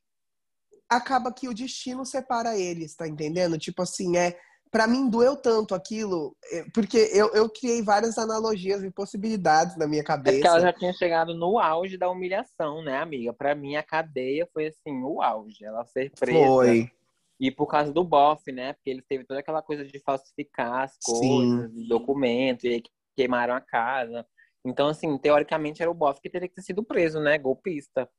acaba 0.89 1.31
que 1.31 1.47
o 1.47 1.53
destino 1.53 2.05
separa 2.05 2.57
eles, 2.57 2.95
tá 2.95 3.07
entendendo? 3.07 3.57
Tipo 3.57 3.83
assim, 3.83 4.17
é 4.17 4.37
para 4.71 4.87
mim 4.87 5.09
doeu 5.09 5.35
tanto 5.35 5.75
aquilo, 5.75 6.35
é, 6.51 6.63
porque 6.73 6.97
eu, 7.13 7.29
eu 7.33 7.49
criei 7.49 7.81
várias 7.81 8.17
analogias 8.17 8.81
e 8.83 8.89
possibilidades 8.89 9.77
na 9.77 9.85
minha 9.85 10.03
cabeça. 10.03 10.37
É 10.37 10.41
que 10.41 10.47
ela 10.47 10.61
já 10.61 10.73
tinha 10.73 10.93
chegado 10.93 11.35
no 11.35 11.59
auge 11.59 11.97
da 11.97 12.09
humilhação, 12.09 12.81
né, 12.81 12.97
amiga? 12.97 13.33
Para 13.33 13.53
mim 13.53 13.75
a 13.75 13.83
cadeia 13.83 14.47
foi 14.53 14.67
assim, 14.67 15.03
o 15.03 15.21
auge, 15.21 15.63
ela 15.63 15.85
ser 15.85 16.11
presa. 16.17 16.45
Foi. 16.45 16.91
E 17.39 17.51
por 17.51 17.67
causa 17.67 17.91
do 17.91 18.03
bofe, 18.03 18.51
né? 18.51 18.73
Porque 18.73 18.89
ele 18.89 19.01
teve 19.01 19.25
toda 19.25 19.39
aquela 19.39 19.61
coisa 19.61 19.83
de 19.83 19.99
falsificar 19.99 20.83
as 20.83 20.97
coisas, 21.03 21.71
documentos, 21.87 22.63
e 22.63 22.83
queimaram 23.15 23.53
a 23.53 23.61
casa. 23.61 24.25
Então, 24.65 24.87
assim, 24.87 25.17
teoricamente 25.17 25.81
era 25.81 25.89
o 25.89 25.95
bofe 25.95 26.21
que 26.21 26.29
teria 26.29 26.47
que 26.47 26.55
ter 26.55 26.61
sido 26.61 26.83
preso, 26.83 27.19
né? 27.19 27.37
Golpista. 27.37 28.09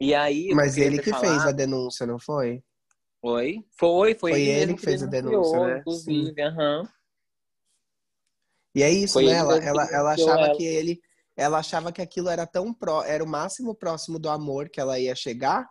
E 0.00 0.14
aí. 0.14 0.50
Mas 0.54 0.76
ele 0.76 0.98
que 0.98 1.10
falar... 1.10 1.20
fez 1.20 1.42
a 1.46 1.52
denúncia, 1.52 2.06
não 2.06 2.18
foi? 2.18 2.62
Foi? 3.20 3.64
Foi, 3.76 4.14
foi, 4.14 4.30
foi 4.32 4.42
ele, 4.42 4.74
que 4.74 4.82
fez 4.82 5.02
a 5.02 5.06
denúncia, 5.06 5.58
né? 5.60 5.78
Inclusive, 5.78 6.42
aham. 6.42 6.80
Uhum. 6.80 6.88
E 8.74 8.82
é 8.82 8.90
isso, 8.90 9.14
foi 9.14 9.26
né? 9.26 9.32
Ela, 9.32 9.58
ela, 9.58 9.84
ela 9.90 10.12
achava 10.12 10.46
ela. 10.46 10.56
que 10.56 10.64
ele. 10.64 11.00
Ela 11.36 11.58
achava 11.58 11.92
que 11.92 12.02
aquilo 12.02 12.28
era 12.28 12.46
tão 12.46 12.72
pró, 12.72 13.02
era 13.02 13.22
o 13.22 13.26
máximo 13.26 13.74
próximo 13.74 14.18
do 14.18 14.28
amor 14.28 14.68
que 14.68 14.80
ela 14.80 14.98
ia 14.98 15.14
chegar, 15.14 15.68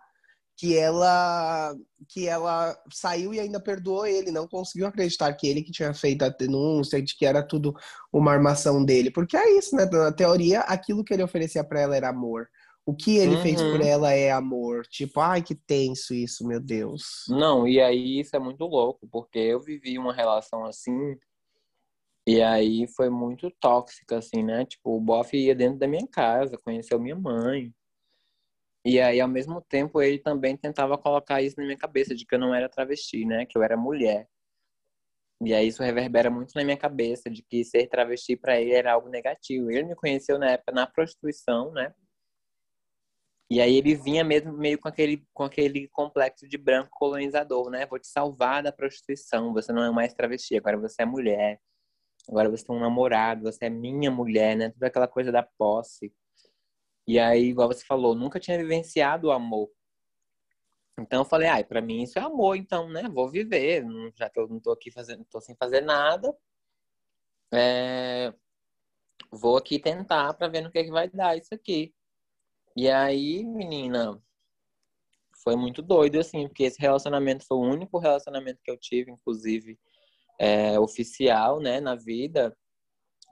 que 0.57 0.75
ela 0.75 1.75
que 2.09 2.27
ela 2.27 2.75
saiu 2.91 3.33
e 3.33 3.39
ainda 3.39 3.59
perdoou 3.59 4.05
ele, 4.05 4.31
não 4.31 4.47
conseguiu 4.47 4.87
acreditar 4.87 5.31
que 5.33 5.47
ele 5.47 5.61
que 5.61 5.71
tinha 5.71 5.93
feito 5.93 6.23
a 6.23 6.29
denúncia, 6.29 7.01
de 7.01 7.15
que 7.15 7.25
era 7.25 7.43
tudo 7.43 7.75
uma 8.11 8.31
armação 8.31 8.83
dele, 8.83 9.11
porque 9.11 9.37
é 9.37 9.57
isso, 9.57 9.75
né? 9.75 9.85
Na 9.85 10.11
teoria, 10.11 10.61
aquilo 10.61 11.03
que 11.03 11.13
ele 11.13 11.23
oferecia 11.23 11.63
para 11.63 11.81
ela 11.81 11.95
era 11.95 12.09
amor. 12.09 12.47
O 12.85 12.95
que 12.95 13.17
ele 13.17 13.35
uhum. 13.35 13.41
fez 13.41 13.61
por 13.61 13.81
uhum. 13.81 13.85
ela 13.85 14.13
é 14.13 14.31
amor. 14.31 14.87
Tipo, 14.87 15.19
ai, 15.19 15.43
que 15.43 15.53
tenso 15.53 16.13
isso, 16.13 16.47
meu 16.47 16.59
Deus. 16.59 17.25
Não, 17.27 17.67
e 17.67 17.81
aí 17.81 18.21
isso 18.21 18.35
é 18.35 18.39
muito 18.39 18.63
louco, 18.63 19.07
porque 19.11 19.37
eu 19.37 19.59
vivi 19.59 19.99
uma 19.99 20.13
relação 20.13 20.63
assim, 20.63 21.17
e 22.25 22.41
aí 22.41 22.87
foi 22.95 23.09
muito 23.09 23.49
tóxica, 23.59 24.17
assim, 24.17 24.43
né? 24.43 24.65
Tipo, 24.65 24.97
o 24.97 25.01
bofe 25.01 25.37
ia 25.37 25.55
dentro 25.55 25.79
da 25.79 25.87
minha 25.87 26.07
casa, 26.07 26.57
conheceu 26.57 26.99
minha 26.99 27.15
mãe. 27.15 27.73
E 28.87 29.01
aí, 29.01 29.19
ao 29.19 29.27
mesmo 29.27 29.59
tempo, 29.59 30.01
ele 30.01 30.17
também 30.17 30.55
tentava 30.55 30.97
colocar 30.97 31.41
isso 31.41 31.57
na 31.57 31.65
minha 31.65 31.77
cabeça, 31.77 32.15
de 32.15 32.25
que 32.25 32.35
eu 32.35 32.39
não 32.39 32.55
era 32.55 32.69
travesti, 32.69 33.25
né? 33.25 33.45
Que 33.45 33.57
eu 33.57 33.61
era 33.61 33.75
mulher. 33.75 34.29
E 35.41 35.53
aí 35.53 35.67
isso 35.67 35.83
reverbera 35.83 36.31
muito 36.31 36.53
na 36.55 36.63
minha 36.63 36.77
cabeça, 36.77 37.29
de 37.29 37.43
que 37.43 37.65
ser 37.65 37.87
travesti 37.87 38.37
para 38.37 38.61
ele 38.61 38.71
era 38.71 38.93
algo 38.93 39.09
negativo. 39.09 39.69
Ele 39.69 39.83
me 39.89 39.95
conheceu 39.95 40.39
na 40.39 40.51
época 40.51 40.71
na 40.71 40.87
prostituição, 40.87 41.69
né? 41.73 41.93
E 43.49 43.59
aí 43.59 43.75
ele 43.75 43.93
vinha 43.93 44.23
mesmo 44.23 44.53
meio 44.53 44.79
com 44.79 44.87
aquele, 44.87 45.27
com 45.33 45.43
aquele 45.43 45.89
complexo 45.89 46.47
de 46.47 46.57
branco 46.57 46.89
colonizador, 46.91 47.69
né? 47.69 47.85
Vou 47.85 47.99
te 47.99 48.07
salvar 48.07 48.63
da 48.63 48.71
prostituição, 48.71 49.51
você 49.51 49.73
não 49.73 49.83
é 49.83 49.91
mais 49.91 50.13
travesti, 50.13 50.55
agora 50.55 50.77
você 50.77 51.01
é 51.01 51.05
mulher. 51.05 51.59
Agora 52.29 52.49
você 52.49 52.63
tem 52.65 52.73
um 52.73 52.79
namorado, 52.79 53.43
você 53.43 53.65
é 53.65 53.69
minha 53.69 54.09
mulher, 54.09 54.55
né? 54.55 54.69
Toda 54.69 54.87
aquela 54.87 55.09
coisa 55.09 55.29
da 55.29 55.43
posse. 55.43 56.13
E 57.07 57.17
aí, 57.17 57.45
igual 57.45 57.69
você 57.69 57.85
falou, 57.85 58.13
nunca 58.13 58.39
tinha 58.39 58.57
vivenciado 58.57 59.27
o 59.27 59.31
amor. 59.31 59.69
Então 60.99 61.21
eu 61.21 61.25
falei, 61.25 61.47
ai, 61.47 61.63
para 61.63 61.81
mim 61.81 62.03
isso 62.03 62.19
é 62.19 62.21
amor, 62.21 62.57
então, 62.57 62.89
né? 62.89 63.07
Vou 63.07 63.29
viver, 63.29 63.85
já 64.15 64.29
que 64.29 64.39
eu 64.39 64.47
não 64.47 64.59
tô 64.59 64.71
aqui 64.71 64.91
fazendo, 64.91 65.23
tô 65.25 65.39
sem 65.39 65.55
fazer 65.55 65.81
nada. 65.81 66.35
É... 67.53 68.33
Vou 69.31 69.57
aqui 69.57 69.79
tentar 69.79 70.33
para 70.33 70.47
ver 70.47 70.61
no 70.61 70.71
que, 70.71 70.79
é 70.79 70.83
que 70.83 70.91
vai 70.91 71.09
dar 71.09 71.37
isso 71.37 71.53
aqui. 71.53 71.93
E 72.75 72.89
aí, 72.89 73.43
menina, 73.43 74.21
foi 75.43 75.55
muito 75.55 75.81
doido, 75.81 76.19
assim, 76.19 76.47
porque 76.47 76.63
esse 76.63 76.79
relacionamento 76.79 77.45
foi 77.45 77.57
o 77.57 77.61
único 77.61 77.99
relacionamento 77.99 78.61
que 78.63 78.69
eu 78.69 78.77
tive, 78.77 79.11
inclusive, 79.11 79.79
é, 80.39 80.79
oficial, 80.79 81.59
né, 81.59 81.79
na 81.79 81.95
vida. 81.95 82.55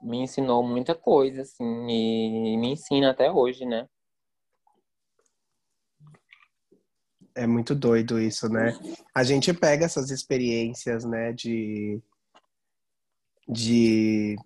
Me 0.02 0.18
ensinou 0.18 0.62
muita 0.62 0.94
coisa, 0.94 1.42
assim, 1.42 1.64
e 1.64 2.56
me 2.56 2.72
ensina 2.72 3.10
até 3.10 3.30
hoje, 3.30 3.64
né? 3.64 3.88
É 7.34 7.46
muito 7.46 7.74
doido 7.74 8.18
isso, 8.18 8.48
né? 8.48 8.72
A 9.14 9.22
gente 9.22 9.52
pega 9.52 9.84
essas 9.84 10.10
experiências, 10.10 11.04
né, 11.04 11.32
de. 11.32 12.00
de. 13.46 14.36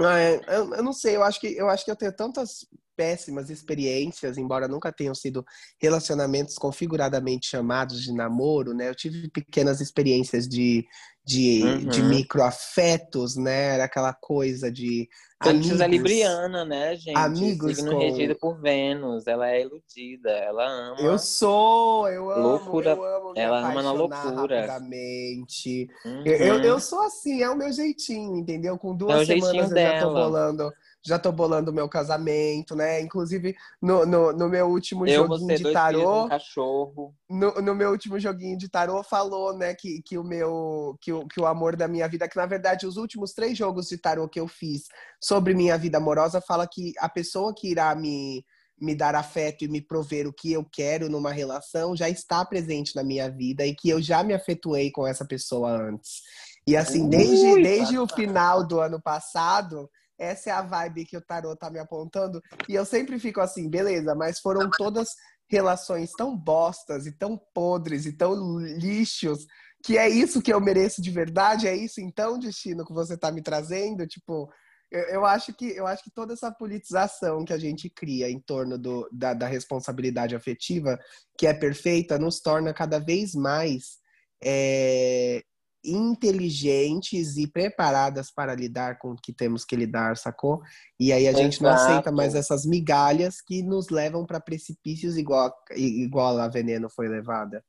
Ah, 0.00 0.18
é, 0.18 0.40
eu, 0.48 0.74
eu 0.74 0.82
não 0.82 0.92
sei, 0.92 1.16
eu 1.16 1.22
acho 1.22 1.40
que 1.40 1.48
eu 1.48 1.68
acho 1.68 1.84
que 1.84 1.90
eu 1.90 1.96
tenho 1.96 2.14
tantas 2.14 2.66
péssimas 3.00 3.48
experiências, 3.48 4.36
embora 4.36 4.68
nunca 4.68 4.92
tenham 4.92 5.14
sido 5.14 5.44
relacionamentos 5.80 6.56
configuradamente 6.56 7.48
chamados 7.48 8.02
de 8.02 8.12
namoro, 8.12 8.74
né? 8.74 8.88
Eu 8.90 8.94
tive 8.94 9.28
pequenas 9.30 9.80
experiências 9.80 10.46
de, 10.46 10.86
de, 11.30 11.62
uhum. 11.62 11.78
de 11.86 12.02
microafetos, 12.02 13.36
né? 13.36 13.74
Era 13.74 13.84
aquela 13.84 14.12
coisa 14.12 14.70
de. 14.70 15.08
Amigos, 15.38 15.80
é 15.80 15.88
libriana, 15.88 16.64
né, 16.66 16.96
gente? 16.96 17.16
Amigos 17.16 17.76
Signo 17.76 17.92
com... 17.92 17.98
regido 17.98 18.34
por 18.34 18.60
Vênus, 18.60 19.26
ela 19.26 19.48
é 19.48 19.62
iludida, 19.62 20.28
ela 20.28 20.68
ama. 20.68 21.00
Eu 21.00 21.18
sou, 21.18 22.06
eu 22.08 22.30
amo, 22.30 22.48
loucura, 22.48 22.90
eu 22.90 23.04
amo 23.04 23.32
ela 23.34 23.70
ama 23.70 23.82
na 23.82 23.92
loucura. 23.92 24.66
Rapidamente. 24.66 25.88
Uhum. 26.04 26.22
Eu, 26.26 26.34
eu, 26.34 26.62
eu, 26.62 26.80
sou 26.80 27.00
assim, 27.02 27.42
é 27.42 27.48
o 27.48 27.56
meu 27.56 27.72
jeitinho, 27.72 28.36
entendeu? 28.36 28.76
Com 28.76 28.94
duas 28.94 29.22
é 29.22 29.34
semanas 29.34 29.68
eu 29.70 29.74
dela. 29.74 29.94
já 29.94 30.02
tô 30.02 30.12
bolando 30.12 30.72
já 31.02 31.18
tô 31.18 31.32
bolando 31.32 31.70
o 31.70 31.74
meu 31.74 31.88
casamento, 31.88 32.76
né? 32.76 33.00
Inclusive, 33.00 33.56
no, 33.80 34.04
no, 34.04 34.32
no 34.32 34.48
meu 34.48 34.66
último 34.68 35.06
eu, 35.06 35.26
joguinho 35.26 35.48
você, 35.48 35.64
de 35.64 35.72
tarô. 35.72 36.24
Um 36.24 36.28
cachorro. 36.28 37.14
No, 37.28 37.52
no 37.62 37.74
meu 37.74 37.90
último 37.90 38.18
joguinho 38.18 38.56
de 38.56 38.68
tarô, 38.68 39.02
falou, 39.02 39.56
né, 39.56 39.74
que, 39.74 40.02
que 40.02 40.18
o 40.18 40.24
meu. 40.24 40.96
Que 41.00 41.12
o, 41.12 41.26
que 41.26 41.40
o 41.40 41.46
amor 41.46 41.74
da 41.74 41.88
minha 41.88 42.06
vida, 42.06 42.28
que 42.28 42.36
na 42.36 42.46
verdade, 42.46 42.86
os 42.86 42.96
últimos 42.96 43.32
três 43.32 43.56
jogos 43.56 43.88
de 43.88 43.96
tarô 43.96 44.28
que 44.28 44.40
eu 44.40 44.46
fiz 44.46 44.88
sobre 45.20 45.54
minha 45.54 45.78
vida 45.78 45.98
amorosa, 45.98 46.40
fala 46.40 46.66
que 46.66 46.92
a 46.98 47.08
pessoa 47.08 47.54
que 47.54 47.70
irá 47.70 47.94
me 47.94 48.44
me 48.80 48.94
dar 48.94 49.14
afeto 49.14 49.62
e 49.62 49.68
me 49.68 49.80
prover 49.80 50.26
o 50.26 50.32
que 50.32 50.52
eu 50.52 50.64
quero 50.64 51.10
numa 51.10 51.30
relação 51.30 51.94
já 51.94 52.08
está 52.08 52.42
presente 52.46 52.96
na 52.96 53.04
minha 53.04 53.30
vida 53.30 53.66
e 53.66 53.74
que 53.74 53.90
eu 53.90 54.00
já 54.00 54.22
me 54.24 54.32
afetuei 54.32 54.90
com 54.90 55.06
essa 55.06 55.22
pessoa 55.22 55.70
antes. 55.70 56.22
E 56.66 56.76
assim, 56.76 57.08
desde, 57.08 57.46
Ui, 57.46 57.62
desde 57.62 57.98
o 57.98 58.06
final 58.06 58.66
do 58.66 58.80
ano 58.80 59.00
passado, 59.00 59.90
essa 60.20 60.50
é 60.50 60.52
a 60.52 60.62
vibe 60.62 61.06
que 61.06 61.16
o 61.16 61.22
tarot 61.22 61.58
tá 61.58 61.70
me 61.70 61.78
apontando. 61.78 62.42
E 62.68 62.74
eu 62.74 62.84
sempre 62.84 63.18
fico 63.18 63.40
assim, 63.40 63.68
beleza, 63.68 64.14
mas 64.14 64.38
foram 64.38 64.68
todas 64.70 65.08
relações 65.48 66.12
tão 66.12 66.36
bostas 66.36 67.06
e 67.06 67.12
tão 67.12 67.40
podres 67.52 68.06
e 68.06 68.12
tão 68.12 68.58
lixos 68.58 69.46
que 69.82 69.96
é 69.96 70.08
isso 70.08 70.42
que 70.42 70.52
eu 70.52 70.60
mereço 70.60 71.00
de 71.00 71.10
verdade? 71.10 71.66
É 71.66 71.74
isso 71.74 72.00
então, 72.00 72.38
destino, 72.38 72.84
que 72.84 72.92
você 72.92 73.16
tá 73.16 73.32
me 73.32 73.42
trazendo? 73.42 74.06
Tipo, 74.06 74.52
eu, 74.90 75.02
eu 75.04 75.26
acho 75.26 75.54
que 75.54 75.68
eu 75.70 75.86
acho 75.86 76.04
que 76.04 76.10
toda 76.10 76.34
essa 76.34 76.52
politização 76.52 77.44
que 77.44 77.52
a 77.52 77.58
gente 77.58 77.88
cria 77.88 78.30
em 78.30 78.38
torno 78.38 78.76
do, 78.76 79.08
da, 79.10 79.32
da 79.32 79.46
responsabilidade 79.46 80.36
afetiva, 80.36 80.98
que 81.38 81.46
é 81.46 81.54
perfeita, 81.54 82.18
nos 82.18 82.40
torna 82.40 82.74
cada 82.74 82.98
vez 82.98 83.34
mais 83.34 83.98
é, 84.42 85.42
inteligentes 85.84 87.36
e 87.36 87.46
preparadas 87.46 88.30
para 88.30 88.54
lidar 88.54 88.98
com 88.98 89.12
o 89.12 89.16
que 89.16 89.32
temos 89.32 89.64
que 89.64 89.74
lidar, 89.74 90.16
sacou? 90.16 90.62
E 90.98 91.12
aí 91.12 91.26
a 91.26 91.30
Exato. 91.30 91.44
gente 91.44 91.62
não 91.62 91.70
aceita 91.70 92.12
mais 92.12 92.34
essas 92.34 92.66
migalhas 92.66 93.40
que 93.40 93.62
nos 93.62 93.88
levam 93.88 94.26
para 94.26 94.40
precipícios 94.40 95.16
igual, 95.16 95.54
igual 95.74 96.38
a 96.38 96.48
veneno 96.48 96.88
foi 96.90 97.08
levada. 97.08 97.64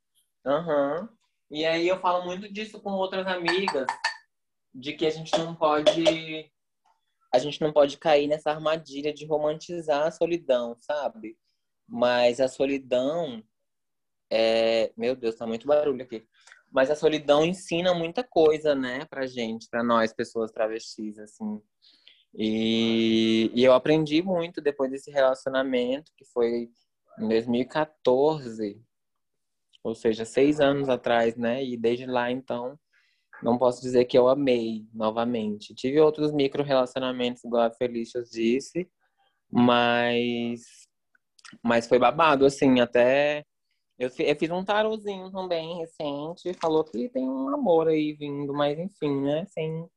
Aham. 0.45 1.02
Uhum. 1.02 1.08
E 1.50 1.65
aí 1.65 1.88
eu 1.88 2.00
falo 2.00 2.26
muito 2.26 2.52
disso 2.52 2.80
com 2.80 2.91
outras 2.91 3.28
amigas, 3.28 3.86
de 4.74 4.93
que 4.93 5.06
a 5.06 5.10
gente 5.10 5.38
não 5.38 5.54
pode 5.54 6.50
a 7.34 7.39
gente 7.39 7.62
não 7.62 7.71
pode 7.71 7.97
cair 7.97 8.28
nessa 8.28 8.52
armadilha 8.52 9.13
de 9.13 9.26
romantizar 9.26 10.08
a 10.08 10.12
solidão, 10.12 10.76
sabe? 10.80 11.38
Mas 11.88 12.41
a 12.41 12.47
solidão 12.47 13.43
é, 14.32 14.93
meu 14.95 15.13
Deus, 15.13 15.36
tá 15.36 15.45
muito 15.45 15.67
barulho 15.67 16.02
aqui. 16.02 16.26
Mas 16.71 16.89
a 16.89 16.95
solidão 16.95 17.45
ensina 17.45 17.93
muita 17.93 18.23
coisa, 18.23 18.73
né, 18.73 19.05
pra 19.05 19.27
gente, 19.27 19.67
pra 19.69 19.84
nós, 19.84 20.13
pessoas 20.13 20.51
travestis, 20.51 21.19
assim. 21.19 21.62
E, 22.34 23.51
e 23.53 23.63
eu 23.63 23.73
aprendi 23.73 24.21
muito 24.21 24.62
depois 24.62 24.89
desse 24.89 25.12
relacionamento, 25.12 26.12
que 26.17 26.25
foi 26.25 26.69
em 27.19 27.27
2014, 27.27 28.81
ou 29.84 29.95
seja, 29.95 30.23
seis 30.23 30.60
anos 30.60 30.88
atrás, 30.89 31.36
né? 31.36 31.63
E 31.63 31.75
desde 31.75 32.05
lá, 32.05 32.31
então, 32.31 32.79
não 33.43 33.57
posso 33.57 33.81
dizer 33.81 34.05
que 34.05 34.17
eu 34.17 34.29
amei 34.29 34.86
novamente. 34.93 35.73
Tive 35.73 35.99
outros 35.99 36.31
micro 36.31 36.63
relacionamentos, 36.63 37.43
igual 37.43 37.63
a 37.63 37.73
Felícia 37.73 38.21
disse, 38.23 38.89
mas, 39.51 40.62
mas 41.63 41.88
foi 41.88 41.99
babado, 41.99 42.45
assim, 42.45 42.79
até 42.79 43.43
eu, 44.02 44.10
eu 44.18 44.36
fiz 44.36 44.50
um 44.50 44.66
tarozinho 44.66 45.32
também 45.32 45.78
recente, 45.78 46.52
falou 46.60 46.84
que 46.84 47.08
tem 47.10 47.30
um 47.30 47.50
amor 47.50 47.88
aí 47.88 48.14
vindo, 48.14 48.52
mas 48.52 48.80
enfim, 48.80 49.22
né? 49.22 49.46
Sem, 49.48 49.88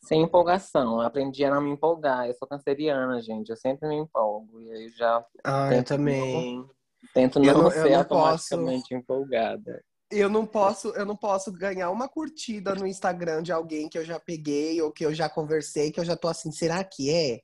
sem 0.00 0.22
empolgação. 0.22 1.00
Eu 1.00 1.00
aprendi 1.00 1.44
a 1.44 1.50
não 1.50 1.60
me 1.60 1.70
empolgar. 1.70 2.28
Eu 2.28 2.34
sou 2.34 2.46
canceriana, 2.46 3.20
gente. 3.20 3.50
Eu 3.50 3.56
sempre 3.56 3.88
me 3.88 3.96
empolgo. 3.96 4.60
E 4.60 4.70
aí 4.70 4.88
já. 4.90 5.24
Ah, 5.42 5.74
eu 5.74 5.82
também. 5.82 6.64
tento 7.12 7.40
não, 7.40 7.64
não 7.64 7.70
ser 7.70 7.90
não 7.90 7.98
automaticamente 7.98 8.82
posso... 8.82 8.94
empolgada. 8.94 9.82
Eu 10.08 10.28
não 10.28 10.46
posso, 10.46 10.90
eu 10.90 11.04
não 11.04 11.16
posso 11.16 11.50
ganhar 11.50 11.90
uma 11.90 12.08
curtida 12.08 12.76
no 12.76 12.86
Instagram 12.86 13.42
de 13.42 13.50
alguém 13.50 13.88
que 13.88 13.98
eu 13.98 14.04
já 14.04 14.20
peguei 14.20 14.80
ou 14.80 14.92
que 14.92 15.04
eu 15.04 15.12
já 15.12 15.28
conversei, 15.28 15.90
que 15.90 15.98
eu 15.98 16.04
já 16.04 16.16
tô 16.16 16.28
assim, 16.28 16.52
será 16.52 16.84
que 16.84 17.12
é? 17.12 17.40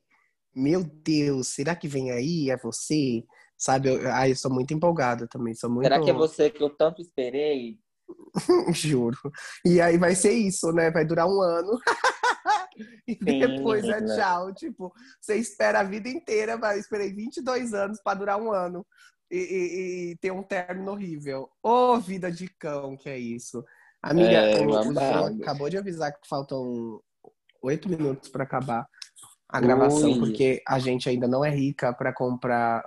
Meu 0.55 0.85
Deus, 0.85 1.49
será 1.49 1.75
que 1.75 1.89
vem 1.89 2.13
aí? 2.13 2.51
É 2.51 2.57
você? 2.57 3.25
Sabe? 3.63 3.91
Eu, 3.91 4.11
ai, 4.11 4.33
eu 4.33 4.37
sou 4.37 4.53
muito 4.53 4.75
empolgada 4.75 5.29
também. 5.29 5.55
Sou 5.55 5.71
muito... 5.71 5.85
Será 5.85 6.01
que 6.01 6.11
é 6.11 6.13
você 6.13 6.51
que 6.51 6.61
eu 6.61 6.69
tanto 6.69 7.01
esperei? 7.01 7.79
Juro. 8.75 9.17
E 9.65 9.81
aí 9.81 9.97
vai 9.97 10.17
ser 10.17 10.33
isso, 10.33 10.73
né? 10.73 10.91
Vai 10.91 11.05
durar 11.05 11.29
um 11.29 11.41
ano. 11.41 11.79
e 13.07 13.13
Sim, 13.13 13.39
depois 13.39 13.85
é 13.85 14.05
tchau. 14.05 14.53
Tipo, 14.53 14.93
você 15.21 15.37
espera 15.37 15.79
a 15.79 15.85
vida 15.85 16.09
inteira, 16.09 16.57
mas 16.57 16.75
eu 16.75 16.81
esperei 16.81 17.13
22 17.13 17.73
anos 17.73 18.01
para 18.03 18.19
durar 18.19 18.43
um 18.43 18.51
ano. 18.51 18.85
E, 19.31 19.39
e, 19.39 20.11
e, 20.11 20.17
ter 20.17 20.33
um 20.33 20.43
término 20.43 20.91
horrível. 20.91 21.49
Ô, 21.63 21.93
oh, 21.95 22.01
vida 22.01 22.33
de 22.33 22.49
cão, 22.59 22.97
que 22.97 23.09
é 23.09 23.17
isso. 23.17 23.65
Amiga, 24.03 24.39
é, 24.39 25.41
acabou 25.41 25.71
de 25.71 25.79
avisar 25.79 26.13
que 26.13 26.29
faltam 26.29 27.01
oito 27.63 27.89
minutos 27.89 28.29
para 28.29 28.43
acabar 28.43 28.85
a 29.49 29.61
gravação, 29.61 30.11
Ui. 30.11 30.19
porque 30.19 30.61
a 30.67 30.81
gente 30.81 31.09
ainda 31.09 31.29
não 31.29 31.45
é 31.45 31.51
rica 31.51 31.93
para 31.93 32.13
comprar 32.13 32.83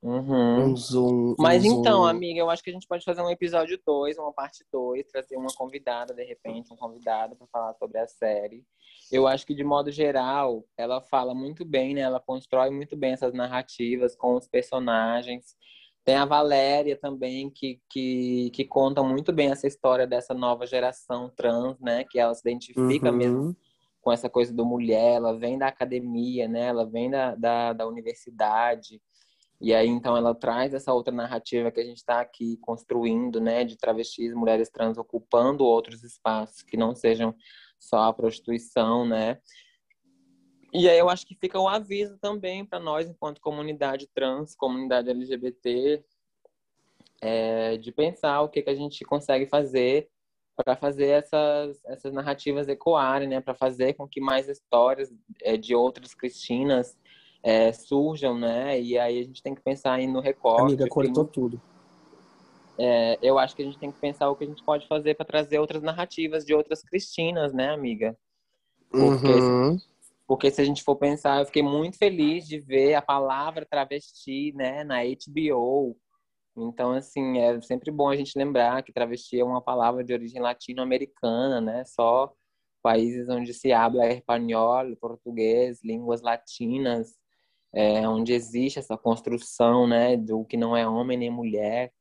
Uhum. 0.00 0.66
Um 0.66 0.76
zoom. 0.76 1.34
Mas 1.38 1.64
um 1.64 1.80
então, 1.80 2.02
zoom. 2.02 2.06
amiga, 2.06 2.40
eu 2.40 2.48
acho 2.48 2.62
que 2.62 2.70
a 2.70 2.72
gente 2.72 2.86
pode 2.86 3.04
fazer 3.04 3.20
um 3.20 3.30
episódio 3.30 3.80
2, 3.84 4.16
uma 4.18 4.32
parte 4.32 4.64
2, 4.72 5.06
trazer 5.08 5.36
uma 5.36 5.52
convidada, 5.56 6.14
de 6.14 6.24
repente, 6.24 6.72
um 6.72 6.76
convidado 6.76 7.34
para 7.34 7.46
falar 7.48 7.74
sobre 7.74 7.98
a 7.98 8.06
série. 8.06 8.64
Eu 9.10 9.26
acho 9.26 9.44
que, 9.44 9.54
de 9.54 9.64
modo 9.64 9.90
geral, 9.90 10.64
ela 10.76 11.00
fala 11.00 11.34
muito 11.34 11.64
bem, 11.64 11.94
né? 11.94 12.02
Ela 12.02 12.20
constrói 12.20 12.70
muito 12.70 12.96
bem 12.96 13.12
essas 13.12 13.32
narrativas 13.34 14.14
com 14.14 14.34
os 14.34 14.46
personagens. 14.46 15.56
Tem 16.04 16.14
a 16.14 16.24
Valéria 16.24 16.96
também, 16.96 17.50
que, 17.50 17.80
que, 17.90 18.50
que 18.50 18.64
conta 18.64 19.02
muito 19.02 19.32
bem 19.32 19.50
essa 19.50 19.66
história 19.66 20.06
dessa 20.06 20.32
nova 20.32 20.64
geração 20.64 21.30
trans, 21.34 21.78
né? 21.80 22.04
Que 22.04 22.20
ela 22.20 22.34
se 22.34 22.48
identifica 22.48 23.10
uhum. 23.10 23.16
mesmo 23.16 23.56
com 24.00 24.12
essa 24.12 24.30
coisa 24.30 24.54
do 24.54 24.64
mulher, 24.64 25.16
ela 25.16 25.36
vem 25.36 25.58
da 25.58 25.66
academia, 25.66 26.46
né? 26.48 26.66
Ela 26.66 26.86
vem 26.86 27.10
da, 27.10 27.34
da, 27.34 27.72
da 27.72 27.86
universidade. 27.86 29.02
E 29.60 29.74
aí, 29.74 29.88
então, 29.88 30.16
ela 30.16 30.34
traz 30.34 30.72
essa 30.72 30.92
outra 30.92 31.12
narrativa 31.12 31.70
que 31.70 31.80
a 31.80 31.84
gente 31.84 31.96
está 31.96 32.20
aqui 32.20 32.56
construindo, 32.58 33.40
né, 33.40 33.64
de 33.64 33.76
travestis, 33.76 34.32
mulheres 34.32 34.70
trans 34.70 34.96
ocupando 34.96 35.64
outros 35.64 36.04
espaços 36.04 36.62
que 36.62 36.76
não 36.76 36.94
sejam 36.94 37.34
só 37.78 38.04
a 38.04 38.12
prostituição, 38.12 39.04
né? 39.04 39.40
E 40.72 40.88
aí 40.88 40.98
eu 40.98 41.08
acho 41.08 41.26
que 41.26 41.34
fica 41.34 41.58
um 41.58 41.66
aviso 41.66 42.18
também 42.18 42.64
para 42.64 42.78
nós, 42.78 43.08
enquanto 43.08 43.40
comunidade 43.40 44.06
trans, 44.14 44.54
comunidade 44.54 45.10
LGBT, 45.10 46.04
é, 47.20 47.76
de 47.78 47.90
pensar 47.90 48.42
o 48.42 48.48
que, 48.48 48.62
que 48.62 48.70
a 48.70 48.74
gente 48.74 49.04
consegue 49.04 49.46
fazer 49.46 50.08
para 50.54 50.76
fazer 50.76 51.06
essas, 51.06 51.84
essas 51.84 52.12
narrativas 52.12 52.68
ecoarem, 52.68 53.28
né? 53.28 53.40
Para 53.40 53.54
fazer 53.54 53.94
com 53.94 54.06
que 54.06 54.20
mais 54.20 54.48
histórias 54.48 55.12
é, 55.42 55.56
de 55.56 55.74
outras 55.74 56.14
Cristinas 56.14 56.96
é, 57.42 57.72
surjam, 57.72 58.38
né? 58.38 58.80
E 58.80 58.98
aí 58.98 59.20
a 59.20 59.22
gente 59.22 59.42
tem 59.42 59.54
que 59.54 59.62
pensar 59.62 59.94
aí 59.94 60.06
no 60.06 60.20
recorte. 60.20 60.62
Amiga, 60.62 60.88
cortou 60.88 61.24
que, 61.24 61.32
tudo. 61.32 61.60
É, 62.78 63.18
eu 63.20 63.38
acho 63.38 63.56
que 63.56 63.62
a 63.62 63.64
gente 63.64 63.78
tem 63.78 63.90
que 63.90 63.98
pensar 63.98 64.30
o 64.30 64.36
que 64.36 64.44
a 64.44 64.46
gente 64.46 64.62
pode 64.62 64.86
fazer 64.86 65.14
para 65.14 65.26
trazer 65.26 65.58
outras 65.58 65.82
narrativas 65.82 66.44
de 66.44 66.54
outras 66.54 66.82
Cristinas, 66.82 67.52
né, 67.52 67.70
amiga? 67.70 68.16
Porque, 68.90 69.26
uhum. 69.26 69.76
porque 70.26 70.50
se 70.50 70.60
a 70.60 70.64
gente 70.64 70.82
for 70.82 70.96
pensar, 70.96 71.40
eu 71.40 71.46
fiquei 71.46 71.62
muito 71.62 71.98
feliz 71.98 72.46
de 72.46 72.60
ver 72.60 72.94
a 72.94 73.02
palavra 73.02 73.66
travesti, 73.68 74.52
né, 74.54 74.84
na 74.84 74.98
HBO. 75.02 75.96
Então, 76.56 76.92
assim, 76.92 77.38
é 77.38 77.60
sempre 77.60 77.90
bom 77.90 78.08
a 78.08 78.16
gente 78.16 78.36
lembrar 78.36 78.82
que 78.82 78.92
travesti 78.92 79.38
é 79.38 79.44
uma 79.44 79.60
palavra 79.60 80.02
de 80.02 80.12
origem 80.12 80.40
latino-americana, 80.40 81.60
né? 81.60 81.84
Só 81.84 82.32
países 82.82 83.28
onde 83.28 83.52
se 83.52 83.72
habla 83.72 84.08
espanhol, 84.08 84.96
português, 85.00 85.82
línguas 85.84 86.22
latinas, 86.22 87.14
é, 87.74 88.08
onde 88.08 88.32
existe 88.32 88.78
essa 88.78 88.96
construção, 88.96 89.86
né, 89.86 90.16
do 90.16 90.44
que 90.44 90.56
não 90.56 90.76
é 90.76 90.86
homem 90.86 91.18
nem 91.18 91.30
mulher. 91.30 91.92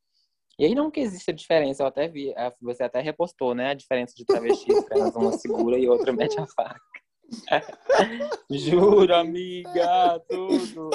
E 0.60 0.66
aí 0.66 0.74
não 0.74 0.90
que 0.90 1.00
existe 1.00 1.30
a 1.30 1.34
diferença, 1.34 1.84
eu 1.84 1.88
até 1.88 2.08
vi, 2.08 2.34
você 2.62 2.84
até 2.84 3.00
repostou, 3.00 3.54
né, 3.54 3.70
a 3.70 3.74
diferença 3.76 4.16
de 4.16 4.26
travestis, 4.26 4.86
elas 4.90 5.16
uma 5.16 5.32
segura 5.34 5.78
e 5.78 5.88
outra 5.88 6.12
mete 6.12 6.40
a 6.40 6.48
faca. 6.48 6.82
Juro, 8.50 9.14
amiga, 9.14 10.20
tudo. 10.30 10.90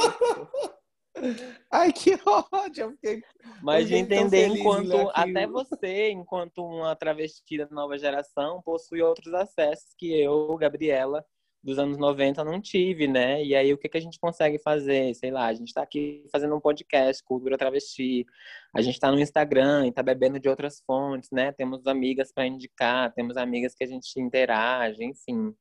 Ai, 1.70 1.92
que 1.92 2.18
ódio! 2.26 2.84
Eu 2.84 2.90
fiquei, 2.92 3.22
Mas 3.62 3.86
de 3.86 3.94
entender 3.94 4.46
enquanto 4.46 5.10
até 5.14 5.46
você, 5.46 6.10
enquanto 6.10 6.64
uma 6.64 6.96
travesti 6.96 7.58
da 7.58 7.68
nova 7.70 7.98
geração, 7.98 8.62
possui 8.62 9.02
outros 9.02 9.32
acessos 9.34 9.94
que 9.96 10.12
eu, 10.20 10.56
Gabriela, 10.56 11.24
dos 11.62 11.78
anos 11.78 11.96
90 11.96 12.42
não 12.44 12.60
tive, 12.60 13.06
né? 13.06 13.42
E 13.44 13.54
aí 13.54 13.72
o 13.72 13.78
que, 13.78 13.88
que 13.88 13.96
a 13.96 14.00
gente 14.00 14.18
consegue 14.18 14.58
fazer? 14.58 15.14
Sei 15.14 15.30
lá, 15.30 15.46
a 15.46 15.52
gente 15.52 15.68
está 15.68 15.82
aqui 15.82 16.26
fazendo 16.32 16.56
um 16.56 16.60
podcast, 16.60 17.22
Cultura 17.22 17.56
Travesti, 17.56 18.26
a 18.74 18.82
gente 18.82 18.94
está 18.94 19.10
no 19.10 19.20
Instagram 19.20 19.86
e 19.86 19.90
está 19.90 20.02
bebendo 20.02 20.40
de 20.40 20.48
outras 20.48 20.82
fontes, 20.84 21.30
né? 21.30 21.52
Temos 21.52 21.86
amigas 21.86 22.32
para 22.32 22.46
indicar, 22.46 23.12
temos 23.14 23.36
amigas 23.36 23.74
que 23.74 23.84
a 23.84 23.86
gente 23.86 24.18
interage, 24.18 25.04
enfim. 25.04 25.54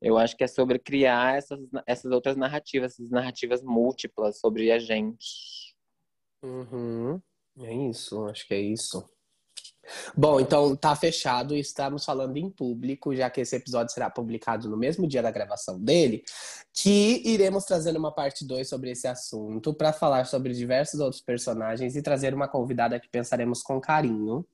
Eu 0.00 0.18
acho 0.18 0.36
que 0.36 0.44
é 0.44 0.46
sobre 0.46 0.78
criar 0.78 1.36
essas, 1.38 1.58
essas 1.86 2.12
outras 2.12 2.36
narrativas, 2.36 2.92
essas 2.92 3.10
narrativas 3.10 3.62
múltiplas 3.62 4.38
sobre 4.38 4.70
a 4.70 4.78
gente. 4.78 5.74
Uhum. 6.42 7.20
É 7.58 7.72
isso, 7.88 8.24
acho 8.26 8.46
que 8.46 8.54
é 8.54 8.60
isso. 8.60 9.02
Bom, 10.16 10.40
então 10.40 10.74
tá 10.76 10.94
fechado, 10.96 11.54
estamos 11.54 12.04
falando 12.04 12.36
em 12.36 12.50
público, 12.50 13.14
já 13.14 13.28
que 13.30 13.40
esse 13.40 13.56
episódio 13.56 13.92
será 13.92 14.10
publicado 14.10 14.68
no 14.68 14.76
mesmo 14.76 15.06
dia 15.06 15.22
da 15.22 15.30
gravação 15.30 15.78
dele, 15.78 16.22
que 16.72 17.22
iremos 17.24 17.64
trazer 17.64 17.96
uma 17.96 18.12
parte 18.12 18.46
2 18.46 18.68
sobre 18.68 18.90
esse 18.90 19.06
assunto 19.06 19.74
para 19.74 19.92
falar 19.92 20.26
sobre 20.26 20.52
diversos 20.52 21.00
outros 21.00 21.20
personagens 21.20 21.96
e 21.96 22.02
trazer 22.02 22.34
uma 22.34 22.48
convidada 22.48 22.98
que 22.98 23.08
pensaremos 23.08 23.62
com 23.62 23.80
carinho. 23.80 24.46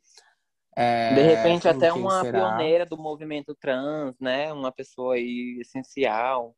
É, 0.76 1.14
de 1.14 1.22
repente 1.22 1.68
até 1.68 1.92
uma 1.92 2.22
será? 2.22 2.38
pioneira 2.38 2.86
do 2.86 2.96
movimento 2.96 3.54
trans, 3.54 4.14
né? 4.20 4.52
Uma 4.52 4.70
pessoa 4.70 5.14
aí 5.14 5.58
essencial. 5.60 6.54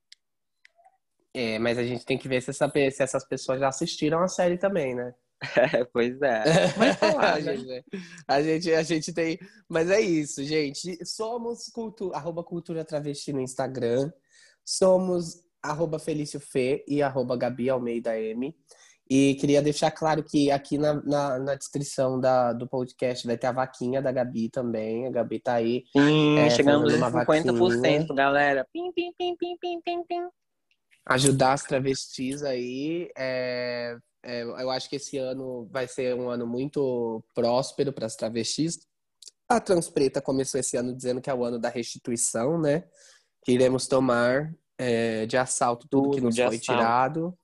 É, 1.34 1.58
mas 1.58 1.78
a 1.78 1.82
gente 1.82 2.04
tem 2.04 2.18
que 2.18 2.28
ver 2.28 2.42
se, 2.42 2.50
essa, 2.50 2.68
se 2.68 3.02
essas 3.02 3.26
pessoas 3.26 3.58
já 3.58 3.68
assistiram 3.68 4.22
a 4.22 4.28
série 4.28 4.58
também, 4.58 4.94
né? 4.94 5.14
É, 5.56 5.84
pois 5.84 6.20
é. 6.22 6.44
Mas 6.76 6.96
né? 7.66 7.82
a, 8.28 8.42
gente, 8.42 8.72
a 8.72 8.82
gente 8.82 9.12
tem. 9.12 9.38
Mas 9.68 9.90
é 9.90 10.00
isso, 10.00 10.42
gente. 10.44 11.04
Somos 11.04 11.68
cultu... 11.68 12.12
arroba 12.14 12.44
cultura 12.44 12.84
travesti 12.84 13.32
no 13.32 13.40
Instagram. 13.40 14.10
Somos 14.64 15.42
arroba 15.62 15.98
Felício 15.98 16.40
Fê 16.40 16.84
e 16.86 17.02
arroba 17.02 17.36
Gabi 17.36 17.68
Almeida 17.68 18.18
M. 18.18 18.54
E 19.10 19.34
queria 19.34 19.60
deixar 19.60 19.90
claro 19.90 20.22
que 20.22 20.50
aqui 20.50 20.78
na, 20.78 20.94
na, 21.02 21.38
na, 21.38 21.54
descrição 21.54 22.18
da, 22.18 22.52
do 22.52 22.66
podcast 22.66 23.26
vai 23.26 23.36
ter 23.36 23.46
a 23.46 23.52
vaquinha 23.52 24.00
da 24.00 24.10
Gabi 24.10 24.48
também. 24.48 25.06
A 25.06 25.10
Gabi 25.10 25.38
tá 25.38 25.54
aí. 25.54 25.84
Sim, 25.94 26.38
é, 26.38 26.48
chegamos 26.48 26.94
a 26.94 27.10
50%, 27.10 27.12
vaquinha. 27.12 28.06
galera. 28.14 28.66
Pim, 28.72 28.90
pim, 28.92 29.12
pim, 29.18 29.36
pim, 29.36 29.56
pim, 29.60 29.80
pim, 29.84 30.02
pim. 30.04 30.28
Ajudar 31.04 31.52
as 31.52 31.64
travestis 31.64 32.42
aí. 32.42 33.10
É, 33.18 33.98
é, 34.22 34.42
eu 34.42 34.70
acho 34.70 34.88
que 34.88 34.96
esse 34.96 35.18
ano 35.18 35.68
vai 35.70 35.88
ser 35.88 36.14
um 36.14 36.30
ano 36.30 36.46
muito 36.46 37.22
próspero 37.34 37.92
para 37.92 38.06
as 38.06 38.14
travestis. 38.14 38.86
A 39.48 39.60
Transpreta 39.60 40.22
começou 40.22 40.60
esse 40.60 40.76
ano 40.76 40.94
dizendo 40.94 41.20
que 41.20 41.28
é 41.28 41.34
o 41.34 41.44
ano 41.44 41.58
da 41.58 41.68
restituição, 41.68 42.60
né? 42.60 42.84
Que 43.44 43.52
iremos 43.52 43.88
tomar 43.88 44.54
é, 44.78 45.26
de 45.26 45.36
assalto 45.36 45.88
tudo, 45.88 46.04
tudo 46.04 46.14
que 46.14 46.20
nos 46.20 46.36
foi 46.36 46.44
assalto. 46.44 46.60
tirado. 46.60 47.38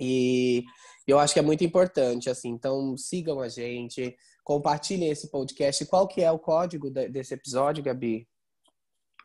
E 0.00 0.64
eu 1.06 1.18
acho 1.18 1.34
que 1.34 1.40
é 1.40 1.42
muito 1.42 1.64
importante, 1.64 2.30
assim. 2.30 2.50
Então, 2.50 2.96
sigam 2.96 3.40
a 3.40 3.48
gente, 3.48 4.16
compartilhem 4.44 5.10
esse 5.10 5.30
podcast. 5.30 5.84
Qual 5.86 6.06
que 6.06 6.22
é 6.22 6.30
o 6.30 6.38
código 6.38 6.90
desse 6.90 7.34
episódio, 7.34 7.82
Gabi? 7.82 8.28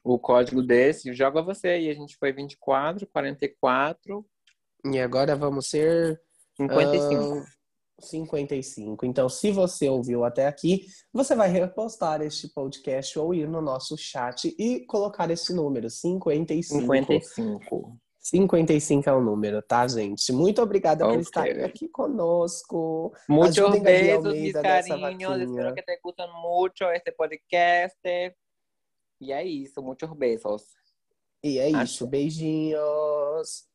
O 0.03 0.17
código 0.17 0.63
desse, 0.63 1.13
joga 1.13 1.41
você 1.41 1.69
aí. 1.69 1.89
A 1.89 1.93
gente 1.93 2.17
foi 2.17 2.31
24, 2.31 3.05
44. 3.07 4.25
E 4.85 4.99
agora 4.99 5.35
vamos 5.35 5.67
ser 5.67 6.21
55. 6.57 7.39
Uh, 7.39 7.45
55. 7.99 9.05
Então, 9.05 9.27
se 9.27 9.51
você 9.51 9.89
ouviu 9.89 10.23
até 10.23 10.47
aqui, 10.47 10.85
você 11.11 11.35
vai 11.35 11.49
repostar 11.49 12.21
este 12.21 12.47
podcast 12.49 13.17
ou 13.17 13.33
ir 13.33 13.47
no 13.47 13.61
nosso 13.61 13.97
chat 13.97 14.53
e 14.57 14.85
colocar 14.85 15.29
esse 15.31 15.53
número, 15.53 15.89
55. 15.89 16.81
55. 16.81 17.97
55 18.19 19.09
é 19.09 19.13
o 19.13 19.21
número, 19.21 19.61
tá, 19.61 19.87
gente? 19.87 20.33
Muito 20.33 20.61
obrigada 20.61 21.05
okay. 21.05 21.15
por 21.15 21.21
estarem 21.21 21.63
aqui 21.63 21.87
conosco. 21.87 23.13
Muitos 23.27 23.79
beijos, 23.79 24.33
mis 24.33 24.53
carinhos. 24.53 25.41
Espero 25.41 25.73
que 25.73 25.81
te 25.81 25.99
gustem 26.03 26.27
muito 26.41 26.83
este 26.91 27.11
podcast. 27.13 27.97
E 29.21 29.31
é 29.31 29.43
isso, 29.43 29.81
muitos 29.81 30.11
beijos. 30.13 30.63
E 31.41 31.57
é 31.57 31.67
Acho. 31.69 31.83
isso, 31.83 32.07
beijinhos. 32.07 33.65